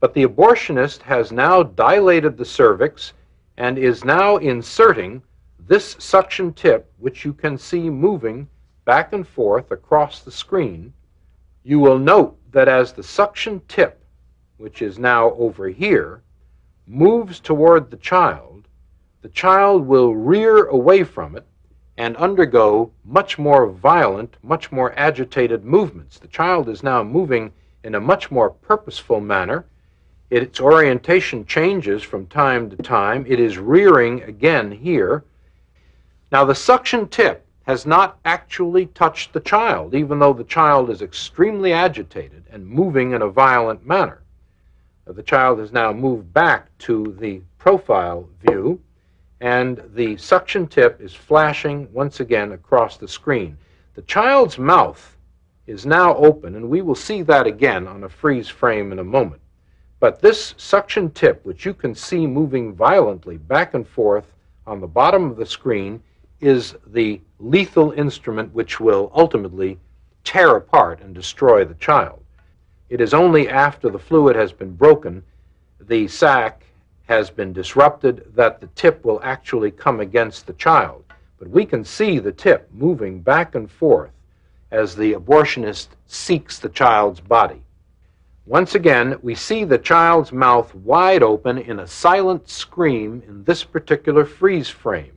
But 0.00 0.14
the 0.14 0.26
abortionist 0.26 1.02
has 1.02 1.32
now 1.32 1.62
dilated 1.62 2.36
the 2.36 2.44
cervix 2.44 3.12
and 3.56 3.78
is 3.78 4.04
now 4.04 4.36
inserting 4.36 5.22
this 5.66 5.96
suction 5.98 6.52
tip, 6.52 6.92
which 6.98 7.24
you 7.24 7.32
can 7.32 7.58
see 7.58 7.90
moving 7.90 8.48
back 8.84 9.12
and 9.12 9.26
forth 9.26 9.70
across 9.70 10.22
the 10.22 10.30
screen. 10.30 10.92
You 11.62 11.78
will 11.78 11.98
note 11.98 12.38
that 12.52 12.68
as 12.68 12.92
the 12.92 13.02
suction 13.02 13.60
tip, 13.68 14.04
which 14.56 14.82
is 14.82 14.98
now 14.98 15.32
over 15.32 15.68
here, 15.68 16.22
moves 16.86 17.40
toward 17.40 17.90
the 17.90 17.96
child, 17.96 18.66
the 19.22 19.28
child 19.28 19.86
will 19.86 20.14
rear 20.14 20.64
away 20.66 21.04
from 21.04 21.36
it 21.36 21.46
and 21.98 22.16
undergo 22.16 22.90
much 23.04 23.38
more 23.38 23.66
violent, 23.66 24.36
much 24.42 24.72
more 24.72 24.98
agitated 24.98 25.64
movements. 25.64 26.18
The 26.18 26.28
child 26.28 26.68
is 26.68 26.82
now 26.82 27.02
moving 27.02 27.52
in 27.84 27.94
a 27.94 28.00
much 28.00 28.30
more 28.30 28.50
purposeful 28.50 29.20
manner. 29.20 29.66
Its 30.30 30.60
orientation 30.60 31.44
changes 31.44 32.02
from 32.02 32.26
time 32.26 32.70
to 32.70 32.76
time. 32.76 33.26
It 33.28 33.38
is 33.38 33.58
rearing 33.58 34.22
again 34.22 34.70
here. 34.70 35.24
Now, 36.32 36.44
the 36.44 36.54
suction 36.54 37.08
tip 37.08 37.46
has 37.64 37.86
not 37.86 38.18
actually 38.24 38.86
touched 38.86 39.32
the 39.32 39.40
child, 39.40 39.94
even 39.94 40.18
though 40.18 40.32
the 40.32 40.44
child 40.44 40.90
is 40.90 41.02
extremely 41.02 41.72
agitated 41.72 42.44
and 42.50 42.66
moving 42.66 43.12
in 43.12 43.22
a 43.22 43.28
violent 43.28 43.86
manner. 43.86 44.22
Uh, 45.06 45.12
the 45.12 45.22
child 45.22 45.58
has 45.58 45.72
now 45.72 45.92
moved 45.92 46.32
back 46.32 46.76
to 46.78 47.16
the 47.18 47.40
profile 47.58 48.28
view 48.40 48.80
and 49.40 49.82
the 49.94 50.16
suction 50.18 50.66
tip 50.66 51.00
is 51.00 51.14
flashing 51.14 51.90
once 51.92 52.20
again 52.20 52.52
across 52.52 52.96
the 52.96 53.08
screen. 53.08 53.56
The 53.94 54.02
child's 54.02 54.58
mouth 54.58 55.16
is 55.66 55.86
now 55.86 56.14
open, 56.16 56.56
and 56.56 56.68
we 56.68 56.82
will 56.82 56.94
see 56.94 57.22
that 57.22 57.46
again 57.46 57.86
on 57.88 58.04
a 58.04 58.08
freeze 58.08 58.48
frame 58.48 58.92
in 58.92 58.98
a 58.98 59.04
moment. 59.04 59.40
But 59.98 60.20
this 60.20 60.54
suction 60.56 61.10
tip, 61.10 61.44
which 61.44 61.64
you 61.64 61.72
can 61.72 61.94
see 61.94 62.26
moving 62.26 62.74
violently 62.74 63.38
back 63.38 63.74
and 63.74 63.86
forth 63.86 64.34
on 64.66 64.80
the 64.80 64.86
bottom 64.86 65.30
of 65.30 65.36
the 65.36 65.46
screen, 65.46 66.02
is 66.40 66.74
the 66.86 67.20
lethal 67.38 67.92
instrument 67.92 68.52
which 68.54 68.80
will 68.80 69.10
ultimately 69.14 69.78
tear 70.24 70.56
apart 70.56 71.00
and 71.00 71.14
destroy 71.14 71.64
the 71.64 71.74
child. 71.74 72.22
It 72.88 73.00
is 73.00 73.14
only 73.14 73.48
after 73.48 73.88
the 73.88 73.98
fluid 73.98 74.36
has 74.36 74.52
been 74.52 74.74
broken, 74.74 75.22
the 75.80 76.08
sac 76.08 76.64
has 77.06 77.30
been 77.30 77.52
disrupted, 77.52 78.32
that 78.34 78.60
the 78.60 78.68
tip 78.68 79.04
will 79.04 79.20
actually 79.22 79.70
come 79.70 80.00
against 80.00 80.46
the 80.46 80.52
child. 80.54 81.04
But 81.38 81.48
we 81.48 81.64
can 81.64 81.84
see 81.84 82.18
the 82.18 82.32
tip 82.32 82.68
moving 82.72 83.20
back 83.20 83.54
and 83.54 83.70
forth 83.70 84.12
as 84.70 84.94
the 84.94 85.14
abortionist 85.14 85.88
seeks 86.06 86.58
the 86.58 86.68
child's 86.68 87.20
body. 87.20 87.62
Once 88.46 88.74
again, 88.74 89.16
we 89.22 89.34
see 89.34 89.64
the 89.64 89.78
child's 89.78 90.32
mouth 90.32 90.74
wide 90.74 91.22
open 91.22 91.58
in 91.58 91.80
a 91.80 91.86
silent 91.86 92.48
scream 92.48 93.22
in 93.26 93.44
this 93.44 93.62
particular 93.64 94.24
freeze 94.24 94.68
frame. 94.68 95.12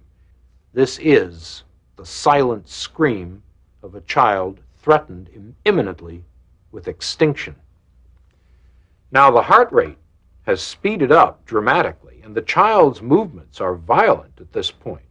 This 0.73 0.97
is 0.99 1.63
the 1.97 2.05
silent 2.05 2.67
scream 2.67 3.43
of 3.83 3.93
a 3.93 4.01
child 4.01 4.59
threatened 4.81 5.55
imminently 5.65 6.23
with 6.71 6.87
extinction. 6.87 7.55
Now, 9.11 9.29
the 9.29 9.43
heart 9.43 9.71
rate 9.71 9.99
has 10.47 10.61
speeded 10.61 11.11
up 11.11 11.45
dramatically, 11.45 12.21
and 12.23 12.33
the 12.33 12.41
child's 12.41 13.03
movements 13.03 13.61
are 13.61 13.75
violent 13.75 14.41
at 14.41 14.51
this 14.51 14.71
point. 14.71 15.03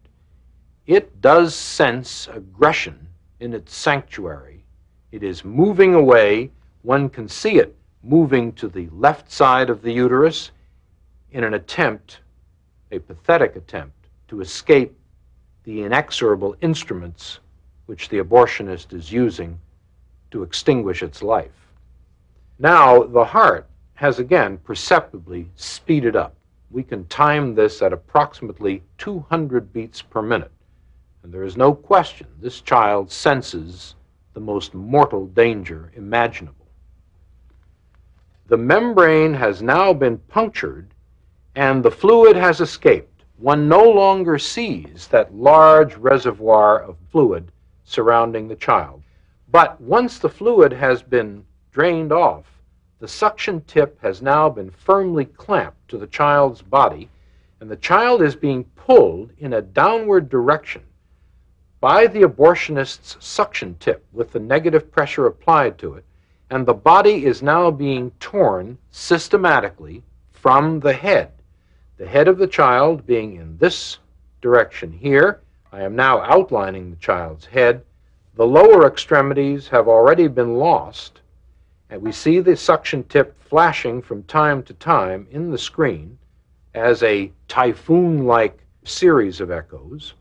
It 0.86 1.20
does 1.20 1.54
sense 1.54 2.28
aggression 2.32 3.06
in 3.38 3.54
its 3.54 3.72
sanctuary. 3.74 4.64
It 5.12 5.22
is 5.22 5.44
moving 5.44 5.94
away. 5.94 6.50
One 6.82 7.08
can 7.08 7.28
see 7.28 7.58
it 7.58 7.76
moving 8.02 8.52
to 8.54 8.66
the 8.66 8.88
left 8.90 9.30
side 9.30 9.70
of 9.70 9.82
the 9.82 9.92
uterus 9.92 10.50
in 11.30 11.44
an 11.44 11.54
attempt, 11.54 12.18
a 12.90 12.98
pathetic 12.98 13.54
attempt, 13.54 14.08
to 14.26 14.40
escape 14.40 14.98
the 15.64 15.82
inexorable 15.82 16.56
instruments 16.60 17.40
which 17.86 18.08
the 18.08 18.18
abortionist 18.18 18.92
is 18.92 19.12
using 19.12 19.58
to 20.30 20.42
extinguish 20.42 21.02
its 21.02 21.22
life. 21.22 21.50
Now, 22.58 23.02
the 23.02 23.24
heart 23.24 23.68
has 23.94 24.18
again 24.18 24.58
perceptibly 24.58 25.48
speeded 25.56 26.16
up. 26.16 26.34
We 26.70 26.82
can 26.82 27.04
time 27.06 27.54
this 27.54 27.82
at 27.82 27.92
approximately 27.92 28.82
200 28.98 29.72
beats 29.72 30.00
per 30.00 30.22
minute. 30.22 30.50
And 31.22 31.32
there 31.32 31.44
is 31.44 31.56
no 31.56 31.74
question 31.74 32.26
this 32.40 32.60
child 32.60 33.10
senses 33.10 33.94
the 34.34 34.40
most 34.40 34.74
mortal 34.74 35.26
danger 35.26 35.92
imaginable. 35.94 36.66
The 38.48 38.56
membrane 38.56 39.34
has 39.34 39.62
now 39.62 39.92
been 39.92 40.18
punctured 40.18 40.88
and 41.54 41.82
the 41.82 41.90
fluid 41.90 42.36
has 42.36 42.60
escaped. 42.60 43.11
One 43.42 43.66
no 43.66 43.82
longer 43.82 44.38
sees 44.38 45.08
that 45.08 45.34
large 45.34 45.96
reservoir 45.96 46.80
of 46.80 46.96
fluid 47.10 47.50
surrounding 47.82 48.46
the 48.46 48.54
child. 48.54 49.02
But 49.50 49.80
once 49.80 50.20
the 50.20 50.28
fluid 50.28 50.72
has 50.72 51.02
been 51.02 51.44
drained 51.72 52.12
off, 52.12 52.44
the 53.00 53.08
suction 53.08 53.60
tip 53.62 54.00
has 54.00 54.22
now 54.22 54.48
been 54.48 54.70
firmly 54.70 55.24
clamped 55.24 55.88
to 55.88 55.98
the 55.98 56.06
child's 56.06 56.62
body, 56.62 57.08
and 57.58 57.68
the 57.68 57.74
child 57.74 58.22
is 58.22 58.36
being 58.36 58.62
pulled 58.76 59.32
in 59.38 59.54
a 59.54 59.60
downward 59.60 60.28
direction 60.28 60.82
by 61.80 62.06
the 62.06 62.22
abortionist's 62.22 63.16
suction 63.18 63.74
tip 63.80 64.06
with 64.12 64.30
the 64.30 64.38
negative 64.38 64.92
pressure 64.92 65.26
applied 65.26 65.78
to 65.78 65.94
it, 65.94 66.04
and 66.48 66.64
the 66.64 66.74
body 66.74 67.26
is 67.26 67.42
now 67.42 67.72
being 67.72 68.12
torn 68.20 68.78
systematically 68.92 70.04
from 70.30 70.78
the 70.78 70.92
head. 70.92 71.32
The 72.02 72.08
head 72.08 72.26
of 72.26 72.36
the 72.36 72.48
child 72.48 73.06
being 73.06 73.36
in 73.36 73.56
this 73.58 73.98
direction 74.40 74.90
here. 74.90 75.40
I 75.70 75.82
am 75.82 75.94
now 75.94 76.20
outlining 76.20 76.90
the 76.90 76.96
child's 76.96 77.46
head. 77.46 77.84
The 78.34 78.44
lower 78.44 78.88
extremities 78.88 79.68
have 79.68 79.86
already 79.86 80.26
been 80.26 80.56
lost 80.56 81.20
and 81.90 82.02
we 82.02 82.10
see 82.10 82.40
the 82.40 82.56
suction 82.56 83.04
tip 83.04 83.40
flashing 83.40 84.02
from 84.02 84.24
time 84.24 84.64
to 84.64 84.74
time 84.74 85.28
in 85.30 85.52
the 85.52 85.58
screen 85.58 86.18
as 86.74 87.04
a 87.04 87.30
typhoon 87.46 88.26
like 88.26 88.58
series 88.82 89.40
of 89.40 89.52
echoes. 89.52 90.14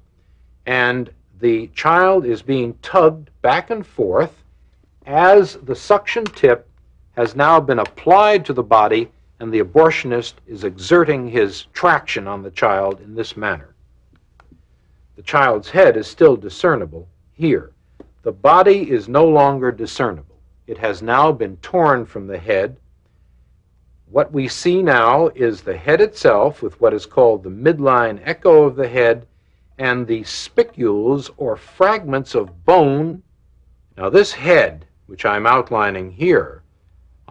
And 0.67 1.09
the 1.39 1.65
child 1.69 2.27
is 2.27 2.43
being 2.43 2.77
tugged 2.83 3.31
back 3.41 3.71
and 3.71 3.83
forth 3.83 4.43
as 5.07 5.55
the 5.63 5.75
suction 5.75 6.25
tip 6.25 6.69
has 7.13 7.35
now 7.35 7.59
been 7.59 7.79
applied 7.79 8.45
to 8.45 8.53
the 8.53 8.61
body 8.61 9.09
and 9.41 9.51
the 9.51 9.63
abortionist 9.63 10.35
is 10.45 10.63
exerting 10.63 11.27
his 11.27 11.63
traction 11.73 12.27
on 12.27 12.43
the 12.43 12.51
child 12.51 13.01
in 13.01 13.15
this 13.15 13.35
manner. 13.35 13.73
The 15.15 15.23
child's 15.23 15.67
head 15.67 15.97
is 15.97 16.05
still 16.05 16.35
discernible 16.35 17.07
here. 17.33 17.71
The 18.21 18.31
body 18.31 18.91
is 18.91 19.09
no 19.09 19.27
longer 19.27 19.71
discernible. 19.71 20.37
It 20.67 20.77
has 20.77 21.01
now 21.01 21.31
been 21.31 21.57
torn 21.57 22.05
from 22.05 22.27
the 22.27 22.37
head. 22.37 22.77
What 24.11 24.31
we 24.31 24.47
see 24.47 24.83
now 24.83 25.29
is 25.29 25.61
the 25.61 25.75
head 25.75 26.01
itself 26.01 26.61
with 26.61 26.79
what 26.79 26.93
is 26.93 27.07
called 27.07 27.41
the 27.41 27.49
midline 27.49 28.21
echo 28.23 28.65
of 28.65 28.75
the 28.75 28.87
head 28.87 29.25
and 29.79 30.05
the 30.05 30.23
spicules 30.23 31.31
or 31.37 31.55
fragments 31.55 32.35
of 32.35 32.63
bone. 32.63 33.23
Now, 33.97 34.11
this 34.11 34.33
head, 34.33 34.85
which 35.07 35.25
I'm 35.25 35.47
outlining 35.47 36.11
here, 36.11 36.60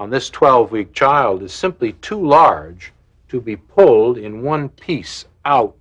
on 0.01 0.09
this 0.09 0.31
12 0.31 0.73
week 0.73 0.95
child 0.95 1.43
is 1.43 1.53
simply 1.53 1.93
too 1.93 2.27
large 2.27 2.91
to 3.29 3.39
be 3.39 3.55
pulled 3.55 4.17
in 4.17 4.41
one 4.41 4.67
piece 4.67 5.27
out 5.45 5.77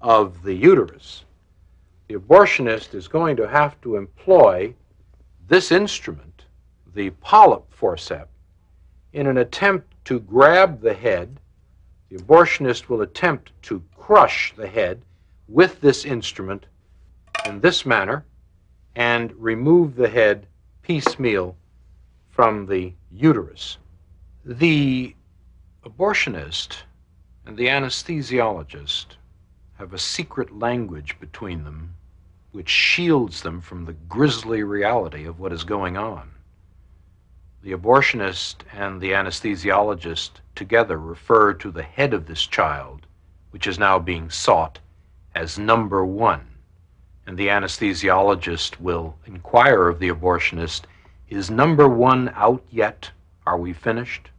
of 0.00 0.40
the 0.44 0.54
uterus. 0.54 1.24
The 2.06 2.14
abortionist 2.14 2.94
is 2.94 3.08
going 3.08 3.34
to 3.38 3.48
have 3.48 3.80
to 3.80 3.96
employ 3.96 4.72
this 5.48 5.72
instrument 5.72 6.44
the 6.94 7.10
polyp 7.10 7.64
forceps 7.72 8.30
in 9.12 9.26
an 9.26 9.38
attempt 9.38 9.92
to 10.04 10.20
grab 10.20 10.80
the 10.80 10.94
head. 10.94 11.40
The 12.08 12.18
abortionist 12.18 12.88
will 12.88 13.02
attempt 13.02 13.50
to 13.62 13.82
crush 13.96 14.54
the 14.56 14.68
head 14.68 15.02
with 15.48 15.80
this 15.80 16.04
instrument 16.04 16.66
in 17.44 17.58
this 17.58 17.84
manner 17.84 18.24
and 18.94 19.34
remove 19.34 19.96
the 19.96 20.08
head 20.08 20.46
piecemeal 20.82 21.56
from 22.36 22.66
the 22.66 22.92
uterus. 23.10 23.78
The 24.44 25.16
abortionist 25.86 26.82
and 27.46 27.56
the 27.56 27.68
anesthesiologist 27.68 29.06
have 29.78 29.94
a 29.94 29.98
secret 29.98 30.54
language 30.54 31.16
between 31.18 31.64
them 31.64 31.94
which 32.52 32.68
shields 32.68 33.40
them 33.40 33.62
from 33.62 33.86
the 33.86 33.94
grisly 33.94 34.62
reality 34.62 35.24
of 35.24 35.40
what 35.40 35.52
is 35.52 35.64
going 35.64 35.96
on. 35.96 36.30
The 37.62 37.72
abortionist 37.72 38.56
and 38.70 39.00
the 39.00 39.12
anesthesiologist 39.12 40.32
together 40.54 40.98
refer 40.98 41.54
to 41.54 41.70
the 41.70 41.82
head 41.82 42.12
of 42.12 42.26
this 42.26 42.46
child, 42.46 43.06
which 43.50 43.66
is 43.66 43.78
now 43.78 43.98
being 43.98 44.28
sought, 44.28 44.78
as 45.34 45.58
number 45.58 46.04
one. 46.04 46.46
And 47.26 47.38
the 47.38 47.48
anesthesiologist 47.48 48.78
will 48.78 49.16
inquire 49.24 49.88
of 49.88 50.00
the 50.00 50.10
abortionist, 50.10 50.82
Is 51.28 51.50
number 51.50 51.88
one 51.88 52.30
out 52.34 52.62
yet? 52.70 53.10
Are 53.46 53.58
we 53.58 53.72
finished? 53.72 54.30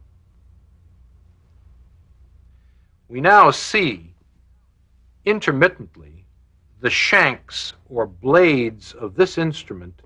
we 3.08 3.22
now 3.22 3.50
see 3.50 4.12
intermittently 5.24 6.26
the 6.80 6.90
shanks 6.90 7.72
or 7.88 8.06
blades 8.06 8.92
of 8.92 9.14
this 9.14 9.38
instrument 9.38 10.02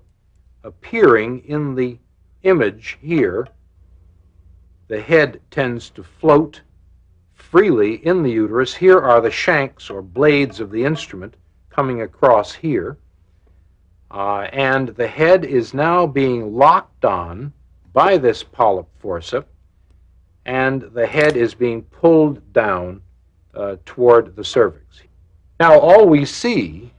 appearing 0.63 1.39
in 1.45 1.75
the 1.75 1.99
image 2.43 2.97
here. 3.01 3.47
The 4.87 5.01
head 5.01 5.41
tends 5.51 5.89
to 5.91 6.03
float 6.03 6.61
freely 7.33 7.95
in 8.05 8.23
the 8.23 8.31
uterus. 8.31 8.73
Here 8.73 8.99
are 8.99 9.19
the 9.19 9.31
shanks 9.31 9.89
or 9.89 10.01
blades 10.01 10.61
of 10.61 10.71
the 10.71 10.85
instrument 10.85 11.35
coming 11.69 12.01
across 12.01 12.53
here. 12.53 12.97
Uh, 14.13 14.47
and 14.53 14.89
the 14.89 15.07
head 15.07 15.43
is 15.43 15.73
now 15.73 16.05
being 16.05 16.53
locked 16.53 17.03
on 17.03 17.51
by 17.93 18.15
this 18.15 18.43
polyp 18.43 18.87
forceps, 18.99 19.49
and 20.45 20.83
the 20.93 21.07
head 21.07 21.35
is 21.35 21.55
being 21.55 21.81
pulled 21.81 22.53
down 22.53 23.01
uh, 23.55 23.75
toward 23.85 24.35
the 24.35 24.43
cervix. 24.43 25.01
Now, 25.59 25.79
all 25.79 26.07
we 26.07 26.25
see 26.25 26.93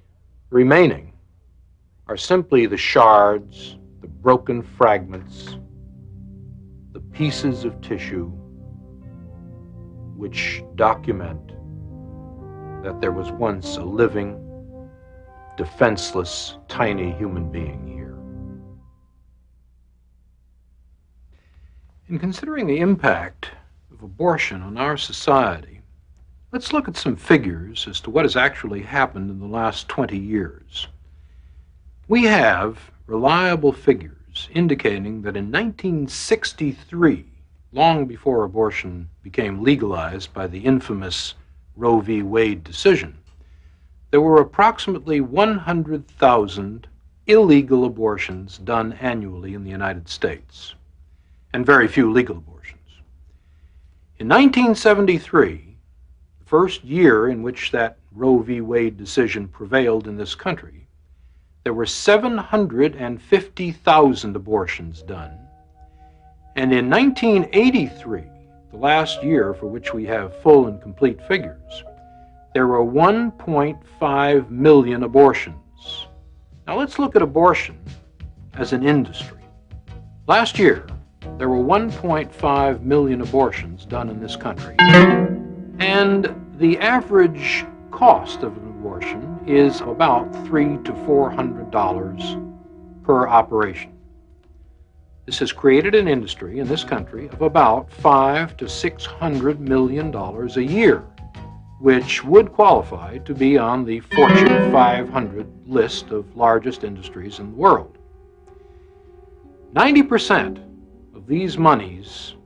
remaining 0.51 1.13
are 2.09 2.17
simply 2.17 2.67
the 2.67 2.77
shards, 2.77 3.77
the 4.01 4.09
broken 4.09 4.61
fragments, 4.61 5.57
the 6.93 7.01
pieces 7.01 7.65
of 7.65 7.81
tissue 7.81 8.27
which 10.17 10.63
document 10.75 11.49
that 12.83 13.01
there 13.01 13.13
was 13.13 13.31
once 13.33 13.77
a 13.77 13.85
living, 13.85 14.44
defenseless, 15.57 16.57
tiny 16.69 17.13
human 17.13 17.51
being 17.51 17.87
here. 17.87 18.17
In 22.09 22.19
considering 22.19 22.67
the 22.67 22.81
impact 22.81 23.51
of 23.93 24.03
abortion 24.03 24.63
on 24.63 24.77
our 24.77 24.97
society, 24.97 25.81
let's 26.53 26.73
look 26.73 26.89
at 26.89 26.97
some 26.97 27.17
figures 27.17 27.87
as 27.89 28.01
to 28.01 28.11
what 28.11 28.25
has 28.25 28.37
actually 28.37 28.83
happened 28.83 29.31
in 29.31 29.41
the 29.41 29.47
last 29.47 29.89
20 29.89 30.19
years. 30.19 30.89
We 32.09 32.25
have 32.25 32.91
reliable 33.07 33.73
figures 33.73 34.49
indicating 34.53 35.23
that 35.23 35.37
in 35.37 35.51
1963, 35.51 37.25
long 37.73 38.07
before 38.07 38.45
abortion 38.45 39.09
became 39.23 39.63
legalized 39.63 40.33
by 40.35 40.47
the 40.47 40.61
infamous 40.61 41.35
Roe 41.77 42.01
v. 42.01 42.23
Wade 42.23 42.63
decision, 42.63 43.17
there 44.15 44.21
were 44.21 44.41
approximately 44.41 45.21
100,000 45.21 46.87
illegal 47.27 47.85
abortions 47.85 48.59
done 48.59 48.93
annually 49.01 49.55
in 49.55 49.65
the 49.65 49.73
United 49.73 50.09
States, 50.09 50.77
and 51.53 51.67
very 51.67 51.89
few 51.89 52.13
legal 52.13 52.37
abortions. 52.37 53.01
In 54.21 54.29
1973, 54.29 55.77
the 56.39 56.45
first 56.45 56.85
year 56.85 57.29
in 57.29 57.43
which 57.43 57.73
that 57.73 57.99
Roe 58.13 58.39
v. 58.39 58.61
Wade 58.61 58.97
decision 58.97 59.49
prevailed 59.49 60.07
in 60.07 60.17
this 60.17 60.37
country, 60.37 60.87
there 61.65 61.75
were 61.75 61.85
750,000 61.85 64.37
abortions 64.37 65.03
done 65.03 65.37
and 66.55 66.73
in 66.73 66.89
1983, 66.89 68.23
the 68.71 68.77
last 68.77 69.25
year 69.25 69.55
for 69.55 69.67
which 69.67 69.93
we 69.93 70.05
have 70.05 70.41
full 70.41 70.69
and 70.69 70.81
complete 70.81 71.21
figures, 71.27 71.83
there 72.55 72.69
were 72.69 72.85
1.5 72.85 74.51
million 74.51 75.03
abortions. 75.03 76.07
Now 76.67 76.79
let's 76.79 76.99
look 77.01 77.17
at 77.17 77.21
abortion 77.23 77.79
as 78.55 78.73
an 78.73 78.87
industry. 78.87 79.41
Last 80.29 80.59
year, 80.59 80.87
there 81.37 81.49
were 81.49 81.63
1.5 81.63 82.81
million 82.83 83.21
abortions 83.21 83.85
done 83.85 84.09
in 84.09 84.21
this 84.21 84.37
country. 84.37 84.77
And 84.79 86.35
the 86.59 86.79
average 86.79 87.67
cost 87.91 88.45
of 88.45 88.57
an 88.57 88.69
abortion 88.69 89.41
is 89.47 89.81
about 89.81 90.33
three 90.47 90.79
to 90.85 90.95
four 91.05 91.31
hundred 91.31 91.71
dollars 91.73 92.37
per 93.03 93.27
operation. 93.27 93.93
This 95.27 95.39
has 95.41 95.53
created 95.53 95.95
an 95.95 96.07
industry 96.07 96.61
in 96.61 96.69
this 96.69 96.85
country 96.85 97.29
of 97.29 97.43
about 97.43 97.91
five 97.91 98.57
to 98.59 98.69
six 98.69 99.05
hundred 99.05 99.59
million 99.59 100.11
dollars 100.11 100.57
a 100.57 100.63
year, 100.63 101.03
which 101.85 102.25
would 102.25 102.51
qualify 102.51 103.19
to 103.19 103.35
be 103.35 103.59
on 103.59 103.85
the 103.85 104.01
Fortune 104.01 104.73
500 104.73 105.47
list 105.67 106.09
of 106.13 106.35
largest 106.35 106.83
industries 106.83 107.41
in 107.41 107.51
the 107.51 107.57
world. 107.57 107.99
90% 109.75 110.65
of 111.15 111.27
these 111.27 111.59
monies 111.59 112.37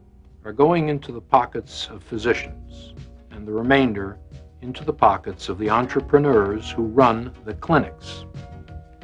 are 0.44 0.52
going 0.52 0.88
into 0.88 1.12
the 1.12 1.20
pockets 1.20 1.86
of 1.92 2.02
physicians, 2.02 2.94
and 3.30 3.46
the 3.46 3.52
remainder 3.52 4.18
into 4.62 4.82
the 4.82 4.92
pockets 4.92 5.48
of 5.48 5.56
the 5.56 5.70
entrepreneurs 5.70 6.68
who 6.72 6.86
run 6.86 7.32
the 7.44 7.54
clinics. 7.54 8.24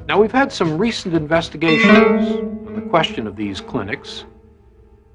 Now, 0.08 0.20
we've 0.20 0.32
had 0.32 0.50
some 0.50 0.76
recent 0.76 1.14
investigations 1.14 2.40
on 2.66 2.74
the 2.74 2.82
question 2.90 3.28
of 3.28 3.36
these 3.36 3.60
clinics. 3.60 4.24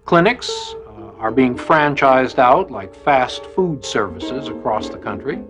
Clinics 0.06 0.76
are 1.20 1.32
being 1.32 1.56
franchised 1.56 2.40
out 2.40 2.72
like 2.72 2.96
fast 2.96 3.46
food 3.48 3.84
services 3.84 4.48
across 4.48 4.90
the 4.90 4.98
country. 4.98 5.44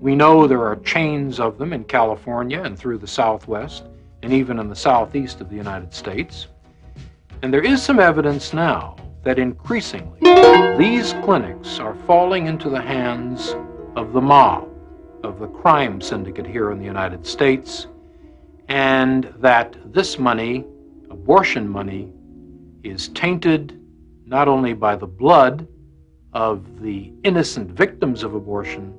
We 0.00 0.16
know 0.16 0.48
there 0.48 0.66
are 0.66 0.76
chains 0.76 1.38
of 1.38 1.58
them 1.58 1.72
in 1.72 1.84
California 1.84 2.60
and 2.60 2.76
through 2.76 2.98
the 2.98 3.06
Southwest 3.06 3.84
and 4.22 4.32
even 4.32 4.58
in 4.58 4.68
the 4.68 4.76
Southeast 4.76 5.40
of 5.40 5.48
the 5.48 5.56
United 5.56 5.94
States. 5.94 6.48
And 7.42 7.54
there 7.54 7.62
is 7.62 7.80
some 7.80 8.00
evidence 8.00 8.52
now 8.52 8.96
that 9.22 9.38
increasingly 9.38 10.18
these 10.76 11.12
clinics 11.24 11.78
are 11.78 11.94
falling 12.06 12.46
into 12.46 12.68
the 12.68 12.80
hands 12.80 13.54
of 13.94 14.12
the 14.12 14.20
mob, 14.20 14.68
of 15.22 15.38
the 15.38 15.46
crime 15.46 16.00
syndicate 16.00 16.46
here 16.46 16.72
in 16.72 16.78
the 16.78 16.84
United 16.84 17.24
States, 17.24 17.86
and 18.68 19.32
that 19.38 19.76
this 19.92 20.18
money 20.18 20.64
abortion 21.10 21.68
money 21.68 22.12
is 22.82 23.08
tainted 23.08 23.78
not 24.32 24.48
only 24.48 24.72
by 24.72 24.96
the 24.96 25.06
blood 25.06 25.68
of 26.32 26.80
the 26.80 27.12
innocent 27.22 27.70
victims 27.70 28.22
of 28.22 28.34
abortion, 28.34 28.94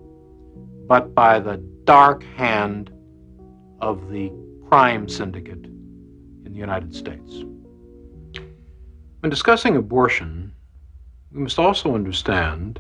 but 0.88 1.16
by 1.16 1.40
the 1.40 1.58
dark 1.86 2.24
hand 2.38 2.92
of 3.82 4.12
the 4.12 4.32
crime 4.70 5.10
syndicate 5.10 5.66
in 6.46 6.54
the 6.54 6.60
United 6.60 6.94
States. 6.94 7.44
When 9.22 9.32
discussing 9.32 9.76
abortion, 9.76 10.54
we 11.32 11.42
must 11.42 11.58
also 11.58 11.96
understand 11.96 12.80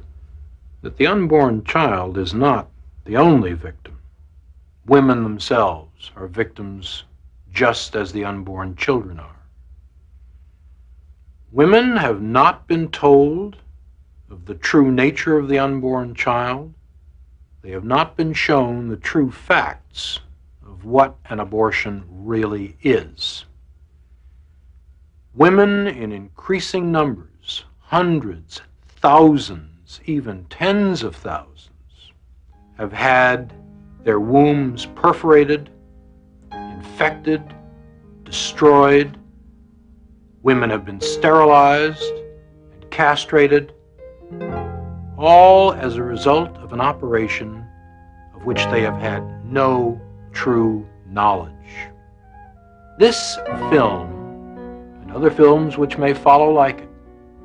that 0.83 0.95
the 0.97 1.07
unborn 1.07 1.63
child 1.63 2.19
is 2.19 2.35
not 2.35 2.69
the 3.05 3.17
only 3.17 3.53
victim. 3.53 3.97
Women 4.85 5.23
themselves 5.23 6.11
are 6.15 6.27
victims 6.27 7.05
just 7.51 7.95
as 7.95 8.11
the 8.11 8.25
unborn 8.25 8.75
children 8.75 9.19
are. 9.19 9.42
Women 11.53 11.97
have 11.97 12.19
not 12.19 12.67
been 12.67 12.89
told 12.89 13.57
of 14.31 14.47
the 14.47 14.55
true 14.55 14.91
nature 14.91 15.37
of 15.37 15.47
the 15.47 15.59
unborn 15.59 16.15
child. 16.15 16.73
They 17.61 17.69
have 17.69 17.83
not 17.83 18.17
been 18.17 18.33
shown 18.33 18.87
the 18.87 18.97
true 18.97 19.29
facts 19.29 20.19
of 20.65 20.83
what 20.83 21.15
an 21.29 21.39
abortion 21.39 22.05
really 22.09 22.75
is. 22.81 23.45
Women 25.35 25.85
in 25.85 26.11
increasing 26.11 26.91
numbers, 26.91 27.65
hundreds, 27.77 28.63
thousands, 28.87 30.01
even 30.05 30.45
tens 30.45 31.03
of 31.03 31.15
thousands, 31.15 32.13
have 32.79 32.93
had 32.93 33.53
their 34.03 34.19
wombs 34.19 34.87
perforated 34.95 35.69
infected, 36.51 37.43
destroyed. 38.23 39.19
Women 40.43 40.69
have 40.71 40.83
been 40.83 40.99
sterilized 40.99 42.03
and 42.73 42.91
castrated, 42.91 43.71
all 45.17 45.71
as 45.71 45.95
a 45.95 46.03
result 46.03 46.57
of 46.57 46.73
an 46.73 46.81
operation 46.81 47.65
of 48.35 48.43
which 48.43 48.61
they 48.65 48.81
have 48.81 48.99
had 48.99 49.23
no 49.45 50.01
true 50.33 50.85
knowledge. 51.07 51.87
This 52.99 53.37
film, 53.69 54.11
and 55.01 55.13
other 55.13 55.31
films 55.31 55.77
which 55.77 55.97
may 55.97 56.13
follow 56.13 56.51
like 56.51 56.79
it, 56.79 56.89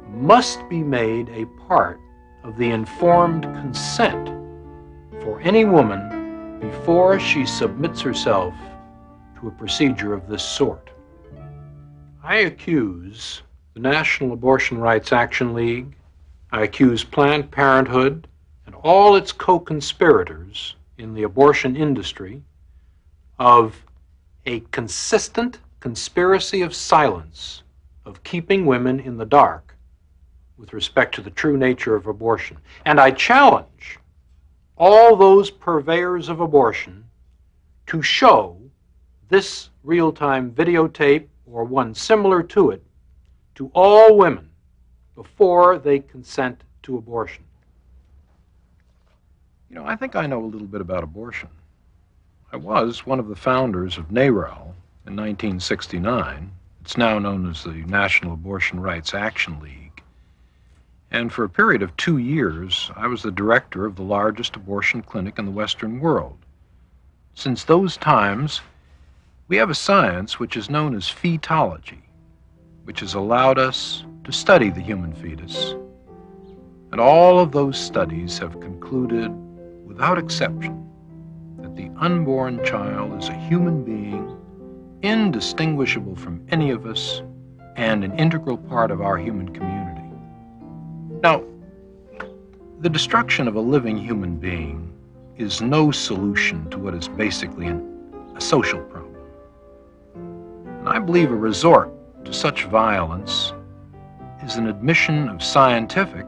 must 0.08 0.68
be 0.68 0.82
made 0.82 1.28
a 1.28 1.46
part 1.68 2.00
of 2.42 2.56
the 2.56 2.68
informed 2.68 3.44
consent 3.44 4.28
for 5.22 5.40
any 5.40 5.64
woman 5.64 6.58
before 6.58 7.20
she 7.20 7.46
submits 7.46 8.00
herself 8.00 8.54
to 9.38 9.46
a 9.46 9.52
procedure 9.52 10.14
of 10.14 10.26
this 10.26 10.42
sort. 10.42 10.90
I 12.28 12.40
accuse 12.40 13.40
the 13.72 13.80
National 13.80 14.34
Abortion 14.34 14.76
Rights 14.76 15.14
Action 15.14 15.54
League, 15.54 15.96
I 16.52 16.60
accuse 16.60 17.02
Planned 17.02 17.50
Parenthood 17.50 18.28
and 18.66 18.74
all 18.74 19.16
its 19.16 19.32
co 19.32 19.58
conspirators 19.58 20.76
in 20.98 21.14
the 21.14 21.22
abortion 21.22 21.74
industry 21.74 22.42
of 23.38 23.82
a 24.44 24.60
consistent 24.72 25.60
conspiracy 25.80 26.60
of 26.60 26.74
silence, 26.74 27.62
of 28.04 28.22
keeping 28.24 28.66
women 28.66 29.00
in 29.00 29.16
the 29.16 29.24
dark 29.24 29.74
with 30.58 30.74
respect 30.74 31.14
to 31.14 31.22
the 31.22 31.30
true 31.30 31.56
nature 31.56 31.96
of 31.96 32.08
abortion. 32.08 32.58
And 32.84 33.00
I 33.00 33.10
challenge 33.10 33.98
all 34.76 35.16
those 35.16 35.50
purveyors 35.50 36.28
of 36.28 36.40
abortion 36.40 37.06
to 37.86 38.02
show 38.02 38.60
this 39.30 39.70
real 39.82 40.12
time 40.12 40.50
videotape 40.50 41.28
or 41.50 41.64
one 41.64 41.94
similar 41.94 42.42
to 42.42 42.70
it 42.70 42.82
to 43.54 43.70
all 43.74 44.16
women 44.16 44.48
before 45.14 45.78
they 45.78 45.98
consent 45.98 46.62
to 46.82 46.96
abortion. 46.96 47.44
You 49.68 49.76
know, 49.76 49.84
I 49.84 49.96
think 49.96 50.16
I 50.16 50.26
know 50.26 50.42
a 50.42 50.46
little 50.46 50.66
bit 50.66 50.80
about 50.80 51.02
abortion. 51.02 51.48
I 52.52 52.56
was 52.56 53.04
one 53.04 53.18
of 53.18 53.28
the 53.28 53.36
founders 53.36 53.98
of 53.98 54.10
NARAL 54.10 54.74
in 55.06 55.16
1969. 55.16 56.50
It's 56.80 56.96
now 56.96 57.18
known 57.18 57.50
as 57.50 57.64
the 57.64 57.84
National 57.84 58.32
Abortion 58.32 58.80
Rights 58.80 59.12
Action 59.12 59.60
League. 59.60 60.02
And 61.10 61.32
for 61.32 61.44
a 61.44 61.50
period 61.50 61.82
of 61.82 61.96
two 61.96 62.18
years, 62.18 62.90
I 62.96 63.06
was 63.06 63.22
the 63.22 63.30
director 63.30 63.84
of 63.84 63.96
the 63.96 64.02
largest 64.02 64.56
abortion 64.56 65.02
clinic 65.02 65.38
in 65.38 65.44
the 65.44 65.50
Western 65.50 66.00
world. 66.00 66.38
Since 67.34 67.64
those 67.64 67.96
times, 67.96 68.60
we 69.48 69.56
have 69.56 69.70
a 69.70 69.74
science 69.74 70.38
which 70.38 70.58
is 70.58 70.68
known 70.68 70.94
as 70.94 71.04
fetology, 71.04 72.02
which 72.84 73.00
has 73.00 73.14
allowed 73.14 73.58
us 73.58 74.04
to 74.24 74.30
study 74.30 74.68
the 74.68 74.80
human 74.80 75.14
fetus. 75.14 75.74
And 76.92 77.00
all 77.00 77.40
of 77.40 77.52
those 77.52 77.78
studies 77.78 78.38
have 78.38 78.60
concluded, 78.60 79.30
without 79.86 80.18
exception, 80.18 80.86
that 81.60 81.74
the 81.76 81.90
unborn 81.96 82.62
child 82.62 83.22
is 83.22 83.30
a 83.30 83.34
human 83.34 83.84
being 83.84 84.36
indistinguishable 85.00 86.16
from 86.16 86.46
any 86.50 86.70
of 86.70 86.84
us 86.84 87.22
and 87.76 88.04
an 88.04 88.18
integral 88.18 88.58
part 88.58 88.90
of 88.90 89.00
our 89.00 89.16
human 89.16 89.48
community. 89.54 90.02
Now, 91.22 91.42
the 92.80 92.90
destruction 92.90 93.48
of 93.48 93.54
a 93.54 93.60
living 93.60 93.96
human 93.96 94.36
being 94.36 94.92
is 95.36 95.62
no 95.62 95.90
solution 95.90 96.68
to 96.70 96.78
what 96.78 96.94
is 96.94 97.08
basically 97.08 97.66
an, 97.66 98.32
a 98.36 98.40
social 98.42 98.80
problem. 98.80 99.17
I 100.88 100.98
believe 100.98 101.30
a 101.30 101.36
resort 101.36 101.92
to 102.24 102.32
such 102.32 102.64
violence 102.64 103.52
is 104.42 104.56
an 104.56 104.66
admission 104.66 105.28
of 105.28 105.42
scientific 105.42 106.26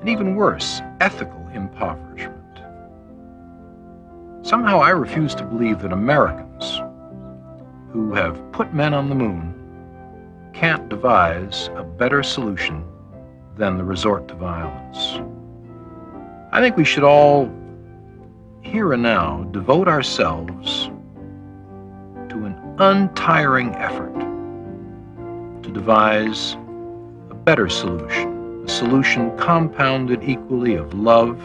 and 0.00 0.08
even 0.08 0.36
worse, 0.36 0.82
ethical 1.00 1.48
impoverishment. 1.54 2.36
Somehow 4.42 4.80
I 4.80 4.90
refuse 4.90 5.34
to 5.36 5.44
believe 5.44 5.80
that 5.80 5.92
Americans, 5.92 6.82
who 7.92 8.12
have 8.12 8.40
put 8.52 8.74
men 8.74 8.92
on 8.92 9.08
the 9.08 9.14
moon, 9.14 9.54
can't 10.52 10.88
devise 10.90 11.70
a 11.74 11.82
better 11.82 12.22
solution 12.22 12.84
than 13.56 13.78
the 13.78 13.84
resort 13.84 14.28
to 14.28 14.34
violence. 14.34 15.20
I 16.52 16.60
think 16.60 16.76
we 16.76 16.84
should 16.84 17.04
all, 17.04 17.50
here 18.60 18.92
and 18.92 19.02
now, 19.02 19.44
devote 19.52 19.88
ourselves 19.88 20.90
untiring 22.80 23.74
effort 23.74 24.14
to 25.62 25.70
devise 25.70 26.54
a 27.28 27.34
better 27.34 27.68
solution, 27.68 28.64
a 28.64 28.68
solution 28.68 29.36
compounded 29.36 30.24
equally 30.24 30.76
of 30.76 30.94
love 30.94 31.38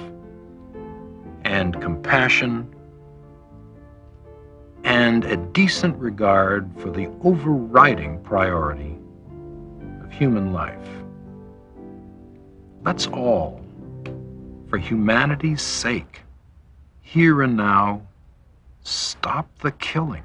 and 1.44 1.82
compassion 1.82 2.74
and 4.86 5.26
a 5.26 5.36
decent 5.36 5.98
regard 5.98 6.72
for 6.78 6.90
the 6.90 7.08
overriding 7.22 8.18
priority 8.24 8.98
of 10.02 10.12
human 10.14 10.54
life. 10.54 10.88
Let's 12.84 13.08
all, 13.08 13.62
for 14.70 14.78
humanity's 14.78 15.62
sake, 15.62 16.22
here 17.02 17.42
and 17.42 17.58
now, 17.58 18.04
stop 18.84 19.50
the 19.60 19.72
killing. 19.72 20.24